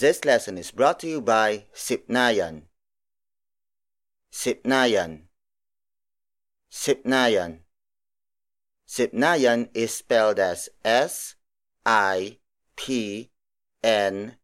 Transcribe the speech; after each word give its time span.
This 0.00 0.24
lesson 0.24 0.56
is 0.56 0.70
brought 0.70 0.98
to 1.00 1.06
you 1.06 1.20
by 1.20 1.66
Sipnayan. 1.74 2.62
Sipnayan. 4.32 5.24
Sipnayan. 6.72 7.58
Sipnayan 8.88 9.68
is 9.74 9.92
spelled 9.92 10.38
as 10.38 10.70
S 10.82 11.34
I 11.84 12.38
P 12.76 13.28
N 13.84 14.36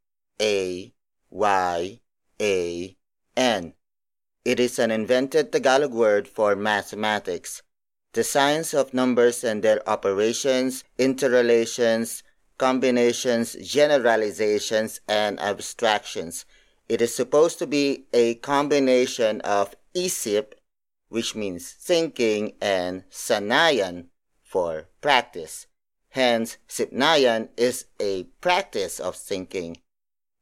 A 0.43 0.93
Y 1.31 2.01
A 2.39 2.97
N. 3.35 3.73
It 4.45 4.61
is 4.61 4.79
an 4.79 4.91
invented 4.91 5.53
Tagalog 5.53 5.95
word 5.95 6.29
for 6.29 6.55
mathematics, 6.55 7.63
the 8.13 8.25
science 8.25 8.75
of 8.75 8.93
numbers 8.93 9.43
and 9.43 9.65
their 9.65 9.81
operations, 9.89 10.85
interrelations, 10.99 12.23
combinations, 12.59 13.55
generalizations, 13.55 15.01
and 15.09 15.39
abstractions. 15.41 16.45
It 16.89 17.03
is 17.03 17.15
supposed 17.15 17.59
to 17.59 17.67
be 17.67 18.07
a 18.13 18.37
combination 18.37 19.41
of 19.43 19.75
isip, 19.95 20.53
which 21.09 21.35
means 21.35 21.71
thinking, 21.71 22.53
and 22.61 23.05
sanayan 23.11 24.07
for 24.43 24.89
practice. 25.01 25.67
Hence, 26.11 26.57
sipnayan 26.69 27.49
is 27.57 27.87
a 28.01 28.25
practice 28.41 28.99
of 29.01 29.17
thinking. 29.17 29.79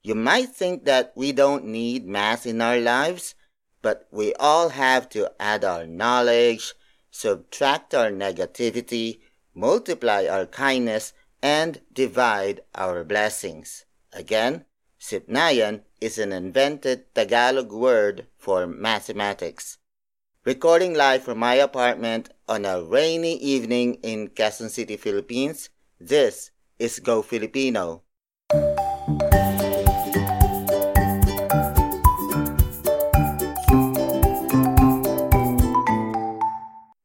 You 0.03 0.15
might 0.15 0.51
think 0.51 0.85
that 0.85 1.13
we 1.17 1.33
don't 1.33 1.65
need 1.65 2.07
math 2.07 2.47
in 2.47 2.61
our 2.61 2.79
lives, 2.79 3.35
but 3.83 4.07
we 4.11 4.35
all 4.35 4.69
have 4.69 5.09
to 5.11 5.33
add 5.41 5.65
our 5.65 5.87
knowledge, 5.87 6.75
subtract 7.11 7.95
our 7.95 8.11
negativity, 8.11 9.21
multiply 9.55 10.27
our 10.27 10.47
kindness, 10.47 11.13
and 11.45 11.83
divide 11.93 12.65
our 12.75 13.05
blessings. 13.05 13.85
Again, 14.15 14.65
Sipnayan 14.99 15.83
is 16.01 16.17
an 16.17 16.33
invented 16.33 17.15
Tagalog 17.15 17.71
word 17.71 18.27
for 18.39 18.67
mathematics. 18.67 19.77
Recording 20.47 20.95
live 20.95 21.23
from 21.23 21.37
my 21.37 21.61
apartment 21.61 22.31
on 22.49 22.65
a 22.65 22.83
rainy 22.83 23.37
evening 23.37 24.01
in 24.01 24.33
Quezon 24.33 24.71
City, 24.71 24.97
Philippines, 24.97 25.69
this 26.01 26.51
is 26.79 26.99
Go 26.99 27.21
Filipino. 27.21 28.01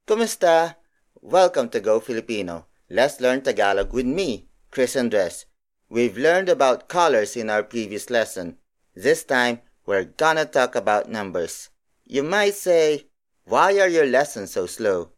Kumusta? 0.08 0.80
Welcome 1.20 1.68
to 1.76 1.82
Go 1.82 2.00
Filipino. 2.00 2.69
Let's 2.92 3.22
learn 3.22 3.42
Tagalog 3.42 3.94
with 3.94 4.08
me, 4.08 4.48
Chris 4.72 4.96
Andres. 4.96 5.46
We've 5.90 6.18
learned 6.18 6.50
about 6.50 6.90
colors 6.90 7.38
in 7.38 7.48
our 7.48 7.62
previous 7.62 8.10
lesson. 8.10 8.58
This 8.96 9.24
time, 9.24 9.60
we're 9.86 10.06
gonna 10.06 10.46
talk 10.46 10.74
about 10.74 11.08
numbers. 11.08 11.70
You 12.06 12.24
might 12.24 12.56
say, 12.56 13.06
why 13.46 13.80
are 13.80 13.88
your 13.88 14.08
lessons 14.08 14.54
so 14.54 14.66
slow? 14.66 15.12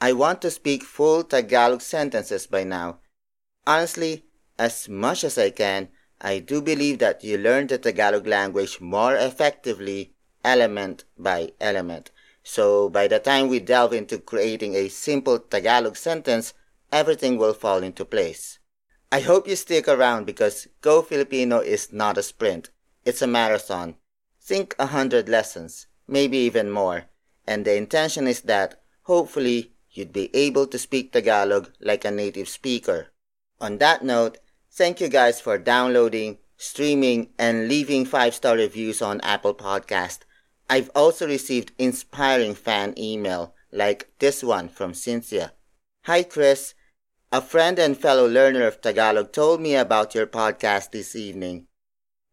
I 0.00 0.14
want 0.14 0.40
to 0.40 0.50
speak 0.50 0.82
full 0.82 1.22
Tagalog 1.22 1.82
sentences 1.82 2.46
by 2.46 2.64
now. 2.64 3.00
Honestly, 3.66 4.24
as 4.58 4.88
much 4.88 5.22
as 5.22 5.36
I 5.36 5.50
can, 5.50 5.88
I 6.22 6.38
do 6.38 6.62
believe 6.62 7.00
that 7.00 7.22
you 7.22 7.36
learn 7.36 7.66
the 7.66 7.76
Tagalog 7.76 8.26
language 8.26 8.80
more 8.80 9.14
effectively, 9.14 10.14
element 10.42 11.04
by 11.18 11.52
element. 11.60 12.12
So 12.42 12.88
by 12.88 13.08
the 13.08 13.18
time 13.18 13.48
we 13.48 13.60
delve 13.60 13.92
into 13.92 14.18
creating 14.18 14.74
a 14.74 14.88
simple 14.88 15.38
Tagalog 15.38 15.98
sentence, 15.98 16.54
everything 16.92 17.38
will 17.38 17.54
fall 17.54 17.82
into 17.82 18.04
place. 18.04 18.58
I 19.12 19.20
hope 19.20 19.48
you 19.48 19.56
stick 19.56 19.88
around 19.88 20.26
because 20.26 20.68
Go 20.80 21.02
Filipino 21.02 21.58
is 21.58 21.92
not 21.92 22.18
a 22.18 22.22
sprint. 22.22 22.70
It's 23.04 23.22
a 23.22 23.26
marathon. 23.26 23.96
Think 24.40 24.74
a 24.78 24.86
hundred 24.86 25.28
lessons, 25.28 25.86
maybe 26.06 26.38
even 26.38 26.70
more. 26.70 27.06
And 27.46 27.64
the 27.64 27.76
intention 27.76 28.26
is 28.26 28.42
that, 28.42 28.80
hopefully, 29.02 29.72
you'd 29.90 30.12
be 30.12 30.34
able 30.34 30.66
to 30.68 30.78
speak 30.78 31.12
Tagalog 31.12 31.72
like 31.80 32.04
a 32.04 32.10
native 32.10 32.48
speaker. 32.48 33.08
On 33.60 33.78
that 33.78 34.04
note, 34.04 34.38
thank 34.70 35.00
you 35.00 35.08
guys 35.08 35.40
for 35.40 35.58
downloading, 35.58 36.38
streaming, 36.56 37.30
and 37.38 37.68
leaving 37.68 38.04
five-star 38.04 38.54
reviews 38.54 39.02
on 39.02 39.20
Apple 39.22 39.54
Podcast. 39.54 40.20
I've 40.68 40.90
also 40.94 41.26
received 41.26 41.72
inspiring 41.78 42.54
fan 42.54 42.94
email 42.96 43.54
like 43.72 44.10
this 44.20 44.44
one 44.44 44.68
from 44.68 44.94
Cynthia. 44.94 45.52
Hi 46.04 46.22
Chris, 46.22 46.74
a 47.32 47.40
friend 47.40 47.78
and 47.78 47.96
fellow 47.96 48.26
learner 48.26 48.66
of 48.66 48.80
Tagalog 48.80 49.32
told 49.32 49.60
me 49.60 49.76
about 49.76 50.16
your 50.16 50.26
podcast 50.26 50.90
this 50.90 51.14
evening. 51.14 51.68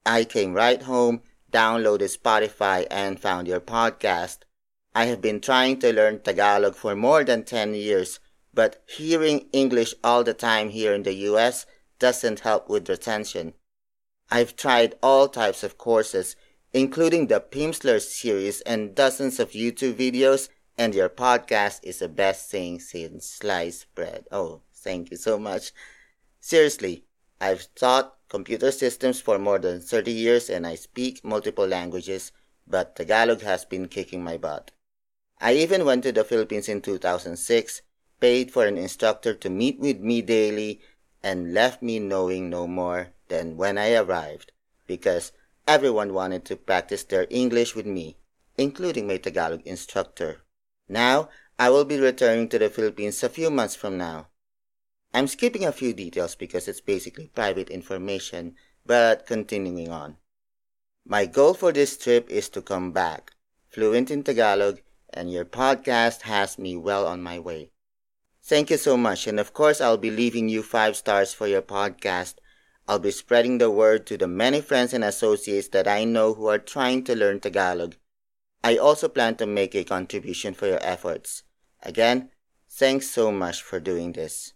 I 0.08 0.24
came 0.24 0.56
right 0.56 0.82
home, 0.82 1.22
downloaded 1.52 2.18
Spotify, 2.18 2.88
and 2.90 3.20
found 3.20 3.48
your 3.48 3.60
podcast. 3.60 4.40
I 4.96 5.06
have 5.06 5.22
been 5.22 5.40
trying 5.40 5.78
to 5.82 5.94
learn 5.94 6.22
Tagalog 6.22 6.74
for 6.74 6.96
more 6.96 7.24
than 7.24 7.44
10 7.44 7.76
years, 7.76 8.20
but 8.56 8.84
hearing 8.88 9.48
English 9.54 9.94
all 10.04 10.24
the 10.24 10.34
time 10.34 10.70
here 10.70 10.96
in 10.96 11.04
the 11.04 11.14
US 11.30 11.68
doesn't 12.00 12.40
help 12.40 12.68
with 12.68 12.90
retention. 12.90 13.54
I've 14.32 14.56
tried 14.56 14.96
all 15.04 15.28
types 15.28 15.62
of 15.62 15.78
courses, 15.78 16.36
including 16.74 17.28
the 17.28 17.40
Pimsleur 17.40 18.02
series 18.02 18.62
and 18.62 18.96
dozens 18.96 19.40
of 19.40 19.52
YouTube 19.52 19.94
videos, 19.94 20.50
and 20.76 20.96
your 20.96 21.10
podcast 21.10 21.82
is 21.84 22.00
the 22.00 22.10
best 22.10 22.50
thing 22.50 22.80
since 22.80 23.28
sliced 23.28 23.94
bread. 23.94 24.26
Oh, 24.32 24.62
Thank 24.84 25.12
you 25.12 25.18
so 25.18 25.40
much. 25.40 25.74
Seriously, 26.40 27.06
I've 27.42 27.74
taught 27.76 28.16
computer 28.30 28.72
systems 28.72 29.20
for 29.20 29.40
more 29.40 29.60
than 29.60 29.82
30 29.82 30.12
years 30.12 30.50
and 30.50 30.66
I 30.66 30.76
speak 30.76 31.24
multiple 31.24 31.68
languages, 31.68 32.32
but 32.68 32.96
Tagalog 32.96 33.42
has 33.42 33.66
been 33.66 33.88
kicking 33.88 34.24
my 34.24 34.38
butt. 34.38 34.72
I 35.40 35.54
even 35.54 35.86
went 35.86 36.04
to 36.04 36.12
the 36.12 36.24
Philippines 36.24 36.68
in 36.68 36.82
2006, 36.82 37.82
paid 38.20 38.52
for 38.52 38.66
an 38.66 38.78
instructor 38.78 39.34
to 39.34 39.50
meet 39.50 39.80
with 39.80 40.00
me 40.00 40.22
daily, 40.22 40.82
and 41.22 41.54
left 41.54 41.82
me 41.82 42.00
knowing 42.00 42.50
no 42.50 42.68
more 42.68 43.10
than 43.28 43.58
when 43.58 43.78
I 43.78 43.94
arrived, 43.94 44.52
because 44.88 45.32
everyone 45.68 46.14
wanted 46.14 46.46
to 46.46 46.56
practice 46.56 47.04
their 47.04 47.28
English 47.30 47.76
with 47.76 47.86
me, 47.86 48.18
including 48.58 49.08
my 49.08 49.18
Tagalog 49.18 49.62
instructor. 49.66 50.42
Now, 50.90 51.30
I 51.60 51.70
will 51.70 51.86
be 51.86 52.00
returning 52.00 52.50
to 52.50 52.60
the 52.60 52.70
Philippines 52.70 53.22
a 53.24 53.30
few 53.30 53.50
months 53.52 53.76
from 53.76 53.98
now. 53.98 54.28
I'm 55.14 55.28
skipping 55.28 55.66
a 55.66 55.72
few 55.72 55.94
details 55.94 56.36
because 56.36 56.68
it's 56.68 56.82
basically 56.82 57.28
private 57.28 57.70
information, 57.70 58.56
but 58.86 59.26
continuing 59.26 59.90
on. 59.90 60.18
My 61.06 61.26
goal 61.26 61.54
for 61.54 61.72
this 61.72 61.98
trip 61.98 62.30
is 62.30 62.50
to 62.50 62.62
come 62.62 62.92
back, 62.92 63.32
fluent 63.70 64.12
in 64.12 64.24
Tagalog, 64.24 64.82
and 65.10 65.32
your 65.32 65.46
podcast 65.46 66.24
has 66.24 66.60
me 66.60 66.76
well 66.76 67.08
on 67.08 67.24
my 67.24 67.40
way. 67.40 67.72
Thank 68.44 68.70
you 68.70 68.78
so 68.78 68.98
much, 68.98 69.28
and 69.28 69.40
of 69.40 69.54
course, 69.54 69.82
I'll 69.82 69.98
be 69.98 70.12
leaving 70.12 70.50
you 70.50 70.62
five 70.62 70.96
stars 70.96 71.34
for 71.34 71.48
your 71.48 71.62
podcast. 71.62 72.36
I'll 72.88 73.00
be 73.00 73.12
spreading 73.12 73.58
the 73.58 73.72
word 73.72 74.06
to 74.08 74.18
the 74.18 74.28
many 74.28 74.62
friends 74.62 74.94
and 74.94 75.04
associates 75.04 75.70
that 75.70 75.88
I 75.88 76.04
know 76.04 76.34
who 76.34 76.48
are 76.48 76.58
trying 76.58 77.04
to 77.06 77.16
learn 77.16 77.40
Tagalog. 77.40 77.96
I 78.64 78.78
also 78.78 79.08
plan 79.08 79.36
to 79.38 79.46
make 79.46 79.76
a 79.76 79.84
contribution 79.84 80.54
for 80.54 80.68
your 80.68 80.84
efforts. 80.84 81.44
Again, 81.84 82.32
thanks 82.70 83.10
so 83.10 83.32
much 83.32 83.62
for 83.62 83.80
doing 83.80 84.14
this. 84.14 84.54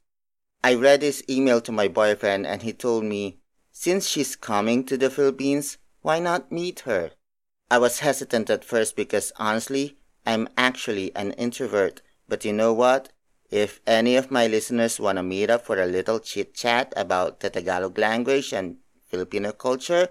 I 0.64 0.76
read 0.76 1.02
his 1.02 1.24
email 1.30 1.60
to 1.62 1.72
my 1.72 1.88
boyfriend 1.88 2.46
and 2.46 2.62
he 2.62 2.74
told 2.74 3.04
me, 3.04 3.40
since 3.72 4.08
she's 4.08 4.36
coming 4.36 4.84
to 4.86 4.98
the 4.98 5.10
Philippines, 5.10 5.78
why 6.02 6.20
not 6.20 6.52
meet 6.52 6.82
her? 6.82 7.12
I 7.70 7.78
was 7.78 8.00
hesitant 8.00 8.50
at 8.50 8.66
first 8.66 8.96
because 8.96 9.32
honestly, 9.38 9.98
I'm 10.26 10.48
actually 10.58 11.16
an 11.16 11.32
introvert. 11.32 12.02
But 12.28 12.46
you 12.46 12.54
know 12.54 12.74
what? 12.74 13.10
If 13.50 13.82
any 13.88 14.16
of 14.16 14.32
my 14.32 14.48
listeners 14.48 15.00
want 15.00 15.18
to 15.18 15.24
meet 15.24 15.50
up 15.50 15.66
for 15.66 15.82
a 15.82 15.86
little 15.86 16.20
chit 16.20 16.54
chat 16.54 16.94
about 16.96 17.40
the 17.40 17.50
Tagalog 17.50 17.98
language 17.98 18.54
and 18.54 18.78
Filipino 19.08 19.52
culture, 19.52 20.10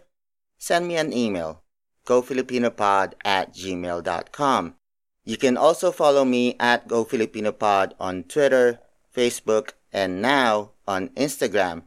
send 0.58 0.88
me 0.88 0.96
an 0.96 1.12
email. 1.12 1.62
GoFilipinoPod 2.06 3.12
at 3.24 3.54
gmail.com. 3.54 4.74
You 5.24 5.36
can 5.36 5.56
also 5.56 5.92
follow 5.92 6.24
me 6.24 6.56
at 6.58 6.88
GoFilipinoPod 6.88 7.92
on 8.00 8.24
Twitter, 8.24 8.80
Facebook, 9.14 9.72
and 9.92 10.22
now 10.22 10.72
on 10.86 11.08
Instagram. 11.10 11.82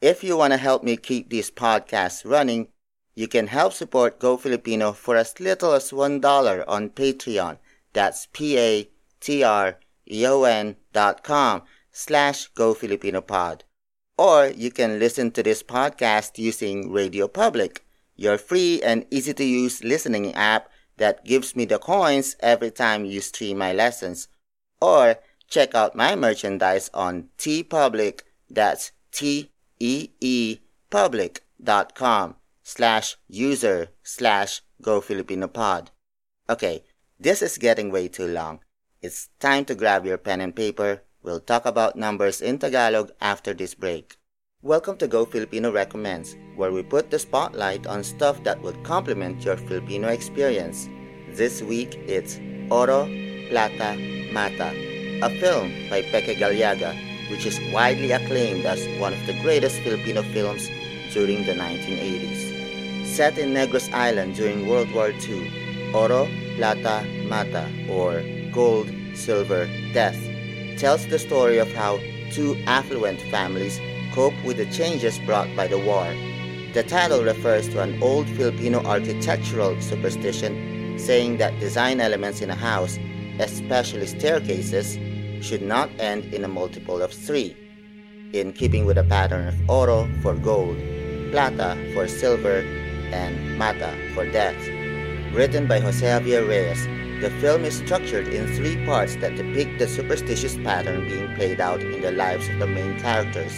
If 0.00 0.22
you 0.22 0.36
want 0.36 0.52
to 0.52 0.58
help 0.58 0.82
me 0.84 0.96
keep 0.96 1.30
these 1.30 1.50
podcasts 1.50 2.28
running, 2.28 2.68
you 3.14 3.28
can 3.28 3.46
help 3.46 3.72
support 3.72 4.18
Go 4.18 4.36
Filipino 4.36 4.92
for 4.92 5.16
as 5.16 5.40
little 5.40 5.72
as 5.72 5.90
$1 5.90 6.64
on 6.68 6.90
Patreon. 6.90 7.58
That's 7.94 8.26
P-A-T-R-E-O-N 8.32 8.86
dot 10.92 11.24
com 11.24 11.62
slash 11.92 12.48
Go 12.48 12.74
Filipino 12.74 13.22
Pod. 13.22 13.64
Or 14.18 14.46
you 14.48 14.70
can 14.70 14.98
listen 14.98 15.30
to 15.32 15.42
this 15.42 15.62
podcast 15.62 16.38
using 16.38 16.92
Radio 16.92 17.26
Public, 17.26 17.86
your 18.16 18.36
free 18.36 18.82
and 18.82 19.06
easy 19.10 19.32
to 19.32 19.44
use 19.44 19.82
listening 19.82 20.34
app 20.34 20.68
that 20.98 21.24
gives 21.24 21.56
me 21.56 21.64
the 21.64 21.78
coins 21.78 22.36
every 22.40 22.70
time 22.70 23.04
you 23.04 23.20
stream 23.20 23.58
my 23.58 23.72
lessons. 23.72 24.28
Or 24.80 25.16
Check 25.48 25.74
out 25.74 25.94
my 25.94 26.14
merchandise 26.16 26.90
on 26.92 27.28
TeePublic. 27.38 28.20
That's 28.50 28.92
T 29.12 29.50
E 29.78 30.08
E 30.20 30.58
public.com 30.90 32.36
slash 32.62 33.16
user 33.28 33.88
slash 34.02 34.62
go 34.82 35.00
Filipino 35.00 35.46
pod. 35.46 35.90
Okay, 36.48 36.84
this 37.18 37.42
is 37.42 37.58
getting 37.58 37.90
way 37.90 38.08
too 38.08 38.26
long. 38.26 38.60
It's 39.02 39.28
time 39.40 39.64
to 39.66 39.74
grab 39.74 40.04
your 40.04 40.18
pen 40.18 40.40
and 40.40 40.54
paper. 40.54 41.02
We'll 41.22 41.40
talk 41.40 41.66
about 41.66 41.96
numbers 41.96 42.40
in 42.40 42.58
Tagalog 42.58 43.10
after 43.20 43.52
this 43.52 43.74
break. 43.74 44.16
Welcome 44.62 44.96
to 44.98 45.06
Go 45.06 45.24
Filipino 45.24 45.70
Recommends, 45.70 46.36
where 46.56 46.72
we 46.72 46.82
put 46.82 47.10
the 47.10 47.18
spotlight 47.18 47.86
on 47.86 48.02
stuff 48.02 48.42
that 48.44 48.60
would 48.62 48.82
complement 48.84 49.44
your 49.44 49.56
Filipino 49.56 50.08
experience. 50.08 50.88
This 51.32 51.62
week 51.62 51.94
it's 52.06 52.40
Oro, 52.70 53.06
Plata, 53.48 53.96
Mata, 54.32 54.72
a 55.22 55.30
film 55.30 55.72
by 55.88 56.02
Peque 56.02 56.36
Gallaga, 56.36 56.94
which 57.30 57.46
is 57.46 57.58
widely 57.72 58.12
acclaimed 58.12 58.66
as 58.66 58.86
one 59.00 59.14
of 59.14 59.26
the 59.26 59.32
greatest 59.40 59.80
Filipino 59.80 60.22
films 60.22 60.68
during 61.12 61.44
the 61.46 61.54
1980s. 61.54 63.06
Set 63.06 63.38
in 63.38 63.54
Negros 63.54 63.90
Island 63.94 64.34
during 64.34 64.66
World 64.68 64.92
War 64.92 65.10
II, 65.10 65.92
Oro, 65.94 66.28
Plata, 66.56 67.06
Mata, 67.28 67.70
or 67.88 68.22
Gold, 68.52 68.90
Silver, 69.14 69.66
Death, 69.94 70.18
tells 70.76 71.06
the 71.06 71.18
story 71.18 71.58
of 71.58 71.72
how 71.72 71.98
two 72.30 72.56
affluent 72.66 73.20
families 73.30 73.80
cope 74.12 74.34
with 74.44 74.58
the 74.58 74.66
changes 74.66 75.18
brought 75.20 75.48
by 75.56 75.66
the 75.66 75.78
war. 75.78 76.06
The 76.74 76.82
title 76.82 77.24
refers 77.24 77.70
to 77.70 77.80
an 77.80 78.02
old 78.02 78.28
Filipino 78.28 78.84
architectural 78.84 79.80
superstition 79.80 80.98
saying 80.98 81.38
that 81.38 81.58
design 81.58 82.00
elements 82.00 82.42
in 82.42 82.50
a 82.50 82.54
house, 82.54 82.98
especially 83.38 84.06
staircases, 84.06 84.98
should 85.42 85.62
not 85.62 85.90
end 85.98 86.24
in 86.34 86.44
a 86.44 86.48
multiple 86.48 87.02
of 87.02 87.12
three, 87.12 87.56
in 88.32 88.52
keeping 88.52 88.84
with 88.84 88.96
the 88.96 89.04
pattern 89.04 89.48
of 89.48 89.70
oro 89.70 90.08
for 90.22 90.34
gold, 90.34 90.76
plata 91.30 91.76
for 91.94 92.08
silver, 92.08 92.64
and 93.12 93.58
mata 93.58 93.94
for 94.14 94.30
death. 94.30 94.56
Written 95.32 95.66
by 95.66 95.80
Jose 95.80 96.04
Javier 96.04 96.46
Reyes, 96.48 96.86
the 97.20 97.30
film 97.40 97.64
is 97.64 97.78
structured 97.78 98.28
in 98.28 98.46
three 98.54 98.84
parts 98.84 99.16
that 99.16 99.36
depict 99.36 99.78
the 99.78 99.88
superstitious 99.88 100.56
pattern 100.56 101.08
being 101.08 101.34
played 101.34 101.60
out 101.60 101.80
in 101.80 102.02
the 102.02 102.12
lives 102.12 102.48
of 102.48 102.58
the 102.58 102.66
main 102.66 102.98
characters, 103.00 103.54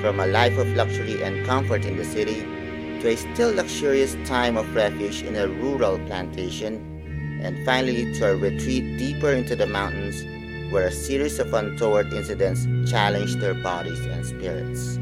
from 0.00 0.18
a 0.18 0.26
life 0.26 0.56
of 0.58 0.66
luxury 0.74 1.22
and 1.22 1.46
comfort 1.46 1.84
in 1.84 1.96
the 1.96 2.04
city 2.04 2.40
to 3.00 3.08
a 3.08 3.16
still 3.16 3.54
luxurious 3.54 4.16
time 4.24 4.56
of 4.56 4.74
refuge 4.74 5.22
in 5.22 5.36
a 5.36 5.48
rural 5.48 5.98
plantation, 6.06 7.40
and 7.42 7.64
finally 7.64 8.12
to 8.14 8.32
a 8.32 8.36
retreat 8.36 8.98
deeper 8.98 9.30
into 9.30 9.56
the 9.56 9.66
mountains 9.66 10.22
where 10.70 10.86
a 10.86 10.92
series 10.92 11.38
of 11.38 11.52
untoward 11.52 12.12
incidents 12.12 12.66
challenged 12.90 13.40
their 13.40 13.54
bodies 13.54 14.00
and 14.06 14.24
spirits. 14.24 14.98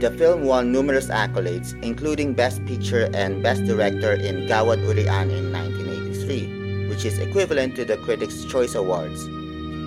The 0.00 0.10
film 0.10 0.44
won 0.44 0.72
numerous 0.72 1.06
accolades, 1.08 1.72
including 1.82 2.34
Best 2.34 2.64
Picture 2.66 3.08
and 3.14 3.42
Best 3.42 3.64
Director 3.64 4.12
in 4.12 4.46
Gawad 4.46 4.82
Urian 4.82 5.30
in 5.30 5.52
1983, 5.52 6.88
which 6.88 7.04
is 7.04 7.18
equivalent 7.18 7.76
to 7.76 7.84
the 7.84 7.96
Critics' 7.98 8.44
Choice 8.44 8.74
Awards. 8.74 9.24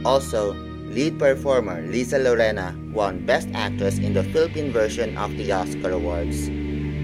Also, 0.06 0.53
lead 0.89 1.19
performer 1.19 1.81
Liza 1.81 2.18
Lorena 2.18 2.73
won 2.91 3.25
Best 3.25 3.50
Actress 3.53 4.00
in 4.00 4.13
the 4.13 4.23
Philippine 4.23 4.71
version 4.71 5.18
of 5.18 5.30
the 5.38 5.51
Oscar 5.51 5.91
Awards. 5.91 6.47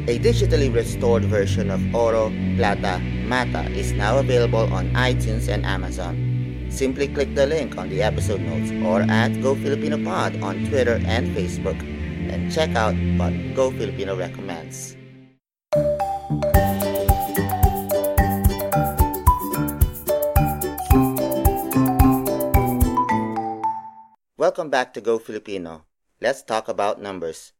A 0.09 0.17
digitally 0.19 0.73
restored 0.73 1.23
version 1.25 1.69
of 1.69 1.79
Oro, 1.93 2.29
Plata, 2.57 2.99
Mata 3.27 3.69
is 3.71 3.91
now 3.93 4.17
available 4.17 4.73
on 4.73 4.89
iTunes 4.93 5.47
and 5.47 5.65
Amazon. 5.65 6.32
Simply 6.73 7.07
click 7.07 7.35
the 7.35 7.45
link 7.45 7.77
on 7.77 7.87
the 7.89 8.01
episode 8.01 8.41
notes 8.41 8.73
or 8.81 9.05
at 9.05 9.29
Go 9.43 9.53
Filipino 9.53 10.03
Pod 10.03 10.41
on 10.41 10.65
Twitter 10.65 10.99
and 11.05 11.29
Facebook 11.37 11.77
and 12.33 12.51
check 12.51 12.73
out 12.73 12.97
what 13.13 13.29
Go 13.53 13.69
Filipino 13.69 14.17
recommends. 14.17 14.97
Welcome 24.35 24.71
back 24.71 24.95
to 24.95 25.01
Go 25.01 25.19
Filipino. 25.19 25.85
Let's 26.19 26.41
talk 26.41 26.67
about 26.67 26.99
numbers. 26.99 27.53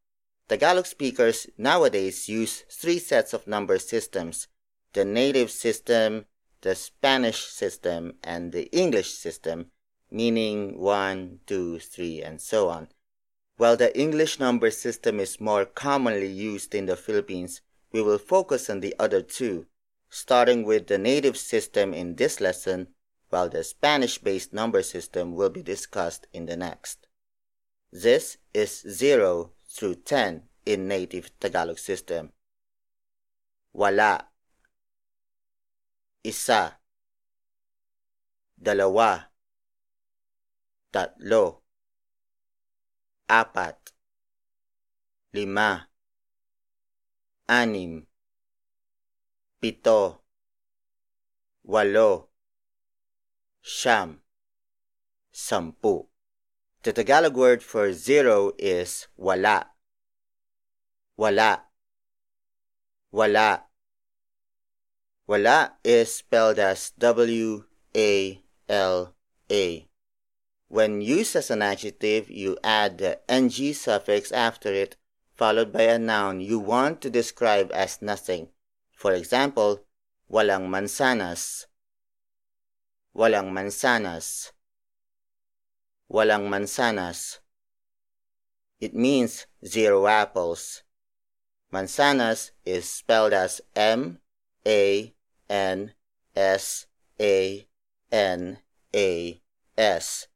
Tagalog 0.49 0.87
speakers 0.87 1.45
nowadays 1.55 2.27
use 2.27 2.65
three 2.67 2.97
sets 2.97 3.31
of 3.31 3.45
number 3.45 3.77
systems 3.77 4.47
the 4.93 5.05
native 5.05 5.49
system, 5.49 6.25
the 6.63 6.75
Spanish 6.75 7.45
system 7.45 8.13
and 8.23 8.51
the 8.51 8.71
English 8.71 9.13
system, 9.13 9.67
meaning 10.09 10.79
1, 10.79 11.39
2, 11.45 11.79
3, 11.79 12.21
and 12.21 12.41
so 12.41 12.69
on. 12.69 12.87
While 13.57 13.77
the 13.77 13.97
English 13.97 14.39
number 14.39 14.71
system 14.71 15.19
is 15.19 15.39
more 15.39 15.65
commonly 15.65 16.31
used 16.31 16.73
in 16.73 16.85
the 16.85 16.95
Philippines, 16.95 17.61
we 17.91 18.01
will 18.01 18.17
focus 18.17 18.69
on 18.69 18.79
the 18.79 18.95
other 18.97 19.21
two, 19.21 19.67
starting 20.09 20.63
with 20.63 20.87
the 20.87 20.97
native 20.97 21.37
system 21.37 21.93
in 21.93 22.15
this 22.15 22.41
lesson, 22.41 22.87
while 23.29 23.49
the 23.49 23.63
Spanish 23.63 24.17
based 24.17 24.53
number 24.53 24.81
system 24.81 25.35
will 25.35 25.49
be 25.49 25.61
discussed 25.61 26.27
in 26.33 26.45
the 26.45 26.55
next. 26.55 27.07
This 27.91 28.37
is 28.53 28.83
0 28.89 29.51
through 29.67 29.95
10 29.95 30.43
in 30.65 30.87
native 30.87 31.37
Tagalog 31.39 31.77
system. 31.77 32.31
Wala 33.73 34.27
isa, 36.23 36.79
dalawa, 38.55 39.31
tatlo, 40.91 41.63
apat, 43.27 43.91
lima, 45.33 45.89
anim, 47.47 48.07
pito, 49.59 50.23
walo, 51.63 52.31
siyam, 53.61 54.23
sampu. 55.31 56.07
The 56.83 56.91
Tagalog 56.91 57.37
word 57.37 57.63
for 57.63 57.93
zero 57.93 58.51
is 58.59 59.07
wala. 59.15 59.71
Wala. 61.15 61.63
Wala. 63.11 63.63
Wala 65.25 65.73
is 65.85 66.15
spelled 66.15 66.59
as 66.59 66.91
W 66.99 67.63
A 67.95 68.41
L 68.67 69.15
A. 69.49 69.87
When 70.67 71.01
used 71.01 71.35
as 71.37 71.49
an 71.49 71.61
adjective, 71.61 72.29
you 72.29 72.57
add 72.63 72.97
the 72.97 73.19
ng 73.29 73.73
suffix 73.73 74.33
after 74.33 74.73
it, 74.73 74.97
followed 75.33 75.71
by 75.71 75.83
a 75.83 75.97
noun 75.97 76.41
you 76.41 76.59
want 76.59 76.99
to 77.01 77.09
describe 77.09 77.71
as 77.71 78.01
nothing. 78.01 78.49
For 78.91 79.13
example, 79.13 79.85
walang 80.29 80.67
mansanas. 80.67 81.67
Walang 83.15 83.51
mansanas. 83.51 84.51
Walang 86.11 86.49
mansanas. 86.49 87.39
It 88.81 88.93
means 88.93 89.47
zero 89.65 90.07
apples. 90.07 90.83
Mansanas 91.71 92.51
is 92.65 92.89
spelled 92.89 93.31
as 93.31 93.61
M 93.75 94.19
A 94.65 95.12
N 95.49 95.93
S 96.35 96.85
A 97.19 97.67
N 98.11 98.59
A 98.95 99.41
S. 99.77 100.27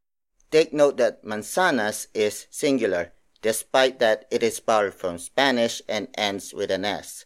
Take 0.52 0.74
note 0.74 0.98
that 0.98 1.24
mansanas 1.24 2.08
is 2.14 2.48
singular, 2.50 3.14
despite 3.42 4.00
that 4.00 4.26
it 4.32 4.44
is 4.44 4.60
borrowed 4.60 4.94
from 4.94 5.18
Spanish 5.18 5.82
and 5.88 6.08
ends 6.16 6.54
with 6.54 6.72
an 6.72 6.86
S. 6.86 7.26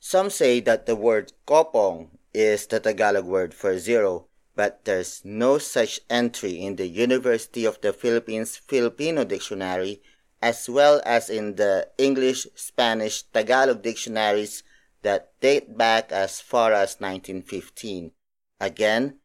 Some 0.00 0.30
say 0.30 0.60
that 0.60 0.86
the 0.86 0.96
word 0.96 1.32
kopong 1.46 2.10
is 2.34 2.66
the 2.66 2.80
Tagalog 2.80 3.24
word 3.24 3.54
for 3.54 3.78
zero, 3.78 4.26
but 4.54 4.84
there's 4.84 5.24
no 5.24 5.58
such 5.58 6.00
entry 6.10 6.60
in 6.60 6.76
the 6.76 6.86
University 6.86 7.64
of 7.64 7.80
the 7.80 7.92
Philippines 7.92 8.56
Filipino 8.56 9.24
Dictionary 9.24 10.02
as 10.42 10.68
well 10.68 11.00
as 11.04 11.30
in 11.30 11.56
the 11.56 11.88
English, 11.98 12.46
Spanish, 12.54 13.22
Tagalog 13.22 13.82
dictionaries 13.82 14.62
that 15.06 15.30
date 15.40 15.78
back 15.78 16.10
as 16.10 16.40
far 16.40 16.72
as 16.72 16.98
1915. 16.98 18.10
Again, 18.58 19.20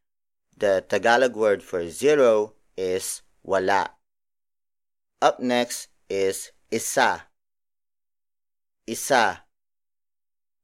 the 0.56 0.86
Tagalog 0.88 1.36
word 1.36 1.64
for 1.64 1.90
zero 1.90 2.54
is 2.78 3.24
wala. 3.42 3.90
Up 5.20 5.40
next 5.40 5.88
is 6.08 6.52
isa. 6.70 7.24
Isa. 8.86 9.42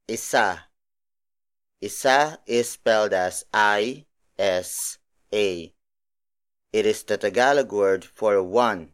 Isa. 0.07 0.69
Isa 1.81 2.37
is 2.45 2.69
spelled 2.69 3.13
as 3.13 3.43
I 3.51 4.05
S 4.37 4.99
A. 5.33 5.73
It 6.71 6.85
is 6.85 7.01
the 7.01 7.17
Tagalog 7.17 7.71
word 7.73 8.05
for 8.05 8.43
one, 8.43 8.89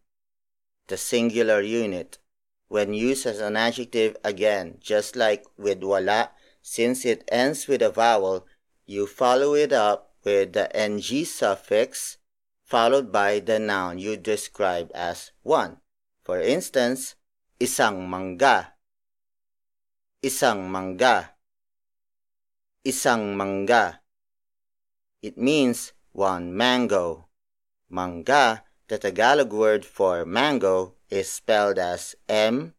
the 0.88 0.96
singular 0.96 1.60
unit 1.60 2.18
when 2.67 2.93
used 2.93 3.25
as 3.25 3.39
an 3.39 3.58
adjective 3.58 4.17
again, 4.24 4.77
just 4.79 5.15
like 5.15 5.46
with 5.58 5.84
wala, 5.84 6.32
since 6.62 7.05
it 7.05 7.24
ends 7.32 7.67
with 7.67 7.82
a 7.82 7.89
vowel, 7.89 8.48
you 8.86 9.08
follow 9.08 9.53
it 9.53 9.72
up 9.72 10.13
with 10.24 10.53
the 10.53 10.72
ng 10.75 11.00
suffix 11.25 12.17
followed 12.63 13.12
by 13.12 13.39
the 13.39 13.60
noun 13.60 14.00
you 14.00 14.17
describe 14.17 14.89
as 14.96 15.32
one. 15.43 15.77
For 16.24 16.39
instance, 16.39 17.15
isang 17.60 18.10
mangga. 18.10 18.74
isang 20.24 20.72
mangga. 20.72 21.36
Isang 22.88 23.36
mangga. 23.36 24.00
It 25.22 25.38
means 25.38 25.91
one 26.15 26.55
mango. 26.55 27.27
Mangga, 27.91 28.63
the 28.88 28.98
Tagalog 28.98 29.51
word 29.51 29.86
for 29.86 30.25
mango, 30.25 30.96
is 31.13 31.29
spelled 31.29 31.77
as 31.77 32.17
M 32.27 32.74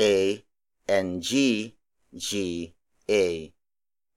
A 0.00 0.42
N 0.88 1.20
G 1.20 1.76
G 2.16 2.72
A. 3.10 3.52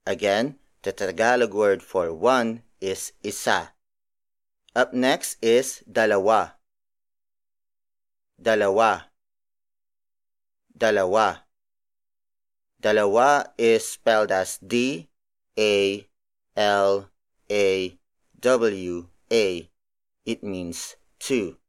Again, 0.06 0.56
the 0.80 0.92
Tagalog 0.92 1.52
word 1.52 1.82
for 1.84 2.14
one 2.16 2.64
is 2.80 3.12
isa. 3.22 3.76
Up 4.74 4.96
next 4.96 5.36
is 5.44 5.84
dalawa. 5.84 6.56
Dalawa. 8.40 9.12
Dalawa. 10.72 11.44
Dalawa 12.80 13.52
is 13.58 13.84
spelled 13.86 14.32
as 14.32 14.56
D 14.64 15.12
A 15.60 16.08
L 16.56 17.10
A 17.52 17.98
W 18.40 19.06
A. 19.30 19.70
It 20.24 20.42
means 20.42 20.96
two. 21.20 21.61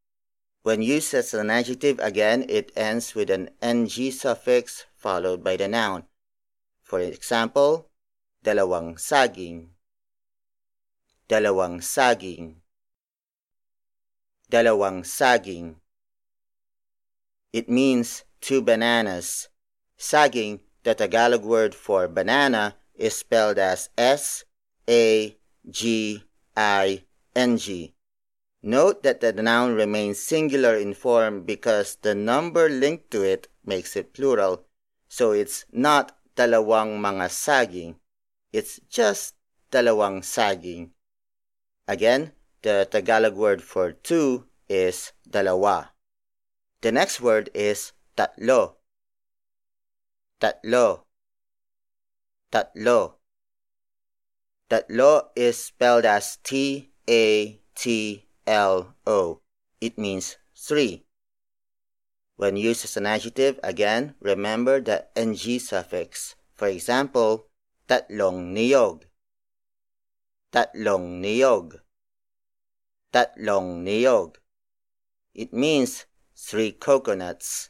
When 0.63 0.81
used 0.81 1.13
as 1.13 1.33
an 1.33 1.49
adjective, 1.49 1.99
again, 1.99 2.45
it 2.47 2.71
ends 2.75 3.13
with 3.13 3.29
an 3.29 3.51
ng 3.61 3.87
suffix 4.11 4.85
followed 4.95 5.43
by 5.43 5.57
the 5.57 5.67
noun. 5.67 6.07
For 6.81 7.01
example, 7.03 7.91
dalawang 8.45 8.95
saging. 8.95 9.75
Dalawang 11.27 11.83
saging. 11.83 12.63
Dalawang 14.49 15.03
saging. 15.03 15.83
It 17.51 17.67
means 17.67 18.23
two 18.39 18.61
bananas. 18.61 19.49
Saging, 19.99 20.61
the 20.83 20.95
Tagalog 20.95 21.43
word 21.43 21.75
for 21.75 22.07
banana, 22.07 22.75
is 22.95 23.17
spelled 23.17 23.59
as 23.59 23.89
S 23.97 24.45
A 24.87 25.35
G 25.69 26.23
I 26.55 27.03
N 27.35 27.57
G. 27.57 27.95
Note 28.63 29.03
that 29.03 29.19
the 29.19 29.33
noun 29.33 29.75
remains 29.75 30.23
singular 30.23 30.77
in 30.79 30.93
form 30.93 31.43
because 31.43 31.97
the 32.01 32.15
number 32.15 32.69
linked 32.69 33.11
to 33.11 33.21
it 33.21 33.51
makes 33.65 33.97
it 33.97 34.13
plural. 34.13 34.63
So 35.09 35.35
it's 35.35 35.65
not 35.69 36.15
dalawang 36.39 37.03
mga 37.03 37.27
saging. 37.27 37.99
It's 38.55 38.79
just 38.87 39.35
dalawang 39.69 40.23
saging. 40.23 40.95
Again, 41.89 42.31
the 42.63 42.87
Tagalog 42.89 43.35
word 43.35 43.61
for 43.61 43.91
two 43.91 44.47
is 44.69 45.11
dalawa. 45.27 45.91
The 46.79 46.95
next 46.95 47.19
word 47.19 47.51
is 47.53 47.91
tatlo. 48.15 48.79
Tatlo. 50.39 51.03
Tatlo. 52.47 53.19
Tatlo 54.71 55.35
is 55.35 55.59
spelled 55.59 56.05
as 56.07 56.39
T 56.39 56.91
A 57.09 57.59
T 57.75 58.23
L 58.45 58.95
O. 59.05 59.41
It 59.79 59.97
means 59.97 60.37
three. 60.55 61.05
When 62.35 62.57
used 62.57 62.83
as 62.83 62.97
an 62.97 63.05
adjective, 63.05 63.59
again, 63.63 64.15
remember 64.19 64.81
the 64.81 65.05
ng 65.15 65.35
suffix. 65.59 66.35
For 66.55 66.67
example, 66.67 67.47
tatlong 67.87 68.53
niyog. 68.53 69.03
Tatlong 70.51 71.21
niyog. 71.21 71.79
Tatlong 73.11 73.83
niyog. 73.83 74.35
It 75.33 75.53
means 75.53 76.05
three 76.35 76.71
coconuts. 76.71 77.69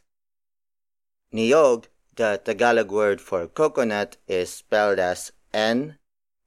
Niyog, 1.32 1.86
the 2.14 2.40
Tagalog 2.44 2.90
word 2.90 3.20
for 3.20 3.46
coconut, 3.46 4.16
is 4.28 4.50
spelled 4.50 4.98
as 4.98 5.32
N 5.52 5.98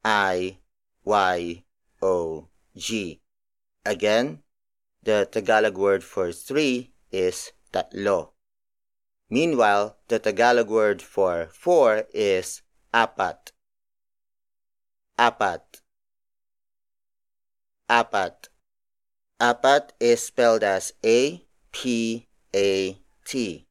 I 0.04 0.60
Y 1.04 1.64
O 2.02 2.48
G. 2.76 3.22
Again, 3.88 4.44
the 5.02 5.30
Tagalog 5.32 5.78
word 5.78 6.04
for 6.04 6.34
three 6.34 6.92
is 7.10 7.54
tatlo. 7.72 8.32
Meanwhile, 9.30 9.96
the 10.10 10.20
Tagalog 10.20 10.68
word 10.68 11.02
for 11.02 11.48
four 11.54 12.04
is 12.14 12.64
apat. 12.94 13.54
Apat. 15.18 15.62
Apat. 17.90 18.50
Apat 19.40 19.90
is 20.02 20.22
spelled 20.22 20.64
as 20.64 20.92
A 21.06 21.46
P 21.72 22.28
A 22.54 23.00
T. 23.24 23.68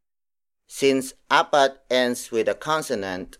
Since 0.66 1.12
apat 1.30 1.76
ends 1.90 2.30
with 2.32 2.49
a 2.49 2.54
consonant, 2.54 3.37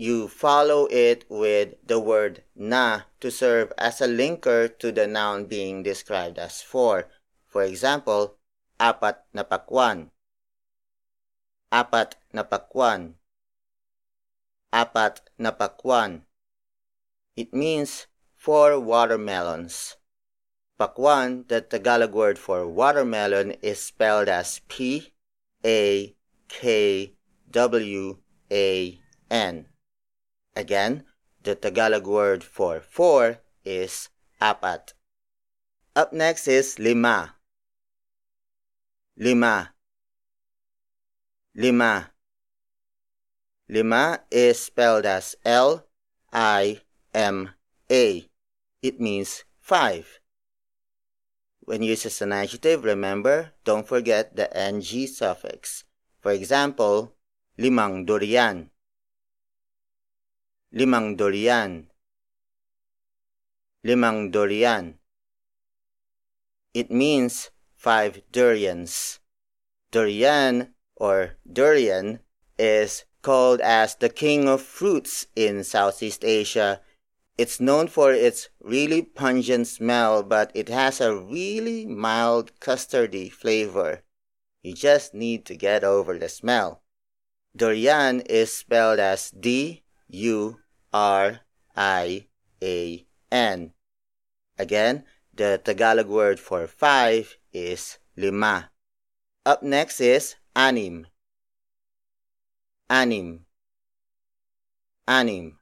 you 0.00 0.32
follow 0.32 0.88
it 0.88 1.28
with 1.28 1.76
the 1.84 2.00
word 2.00 2.40
na 2.56 3.04
to 3.20 3.28
serve 3.28 3.68
as 3.76 4.00
a 4.00 4.08
linker 4.08 4.64
to 4.80 4.88
the 4.88 5.04
noun 5.04 5.44
being 5.44 5.84
described 5.84 6.40
as 6.40 6.64
four. 6.64 7.04
For 7.44 7.60
example, 7.60 8.40
apat 8.80 9.28
na 9.36 9.44
pakwan. 9.44 10.08
Apat 11.68 12.16
na 12.32 12.48
pakwan. 12.48 13.20
Apat 14.72 15.20
na 15.36 15.52
pakwan. 15.52 16.24
It 17.36 17.52
means 17.52 18.08
four 18.32 18.80
watermelons. 18.80 20.00
Pakwan, 20.80 21.44
the 21.52 21.60
Tagalog 21.60 22.16
word 22.16 22.40
for 22.40 22.64
watermelon, 22.64 23.52
is 23.60 23.84
spelled 23.84 24.32
as 24.32 24.64
P 24.64 25.12
A 25.60 26.16
K 26.48 27.12
W 27.52 28.16
A 28.50 28.98
N. 29.28 29.68
Again, 30.60 31.08
the 31.40 31.56
Tagalog 31.56 32.04
word 32.04 32.44
for 32.44 32.84
four 32.84 33.40
is 33.64 34.12
apat. 34.44 34.92
Up 35.96 36.12
next 36.12 36.44
is 36.52 36.76
lima. 36.76 37.40
Lima. 39.16 39.72
Lima. 41.56 42.12
Lima 43.72 44.20
is 44.30 44.60
spelled 44.60 45.06
as 45.06 45.32
L 45.48 45.88
I 46.30 46.84
M 47.14 47.56
A. 47.90 48.28
It 48.82 49.00
means 49.00 49.44
five. 49.64 50.20
When 51.64 51.82
used 51.82 52.04
as 52.04 52.20
an 52.20 52.36
adjective, 52.36 52.84
remember, 52.84 53.56
don't 53.64 53.88
forget 53.88 54.36
the 54.36 54.52
ng 54.52 54.82
suffix. 55.08 55.84
For 56.20 56.32
example, 56.32 57.16
limang 57.56 58.04
durian 58.04 58.69
limang 60.72 61.16
durian. 61.16 61.90
Limang 63.84 64.30
durian. 64.30 64.98
It 66.72 66.90
means 66.90 67.50
five 67.74 68.22
durians. 68.30 69.18
Durian 69.90 70.74
or 70.94 71.34
durian 71.50 72.20
is 72.56 73.04
called 73.22 73.60
as 73.60 73.96
the 73.96 74.08
king 74.08 74.48
of 74.48 74.62
fruits 74.62 75.26
in 75.34 75.64
Southeast 75.64 76.24
Asia. 76.24 76.80
It's 77.36 77.58
known 77.58 77.88
for 77.88 78.12
its 78.12 78.48
really 78.60 79.02
pungent 79.02 79.66
smell, 79.66 80.22
but 80.22 80.52
it 80.54 80.68
has 80.68 81.00
a 81.00 81.16
really 81.16 81.84
mild 81.84 82.52
custardy 82.60 83.32
flavor. 83.32 84.04
You 84.62 84.74
just 84.74 85.14
need 85.14 85.46
to 85.46 85.56
get 85.56 85.82
over 85.82 86.16
the 86.16 86.28
smell. 86.28 86.82
Durian 87.56 88.20
is 88.20 88.52
spelled 88.52 89.00
as 89.00 89.32
D 89.32 89.79
U 90.12 90.58
R 90.92 91.40
I 91.76 92.26
A 92.62 93.06
N. 93.30 93.72
Again, 94.58 95.04
the 95.34 95.60
Tagalog 95.62 96.08
word 96.08 96.40
for 96.40 96.66
five 96.66 97.36
is 97.52 97.98
lima. 98.16 98.70
Up 99.46 99.62
next 99.62 100.00
is 100.00 100.34
anim. 100.54 101.06
Anim. 102.88 103.46
Anim. 105.06 105.58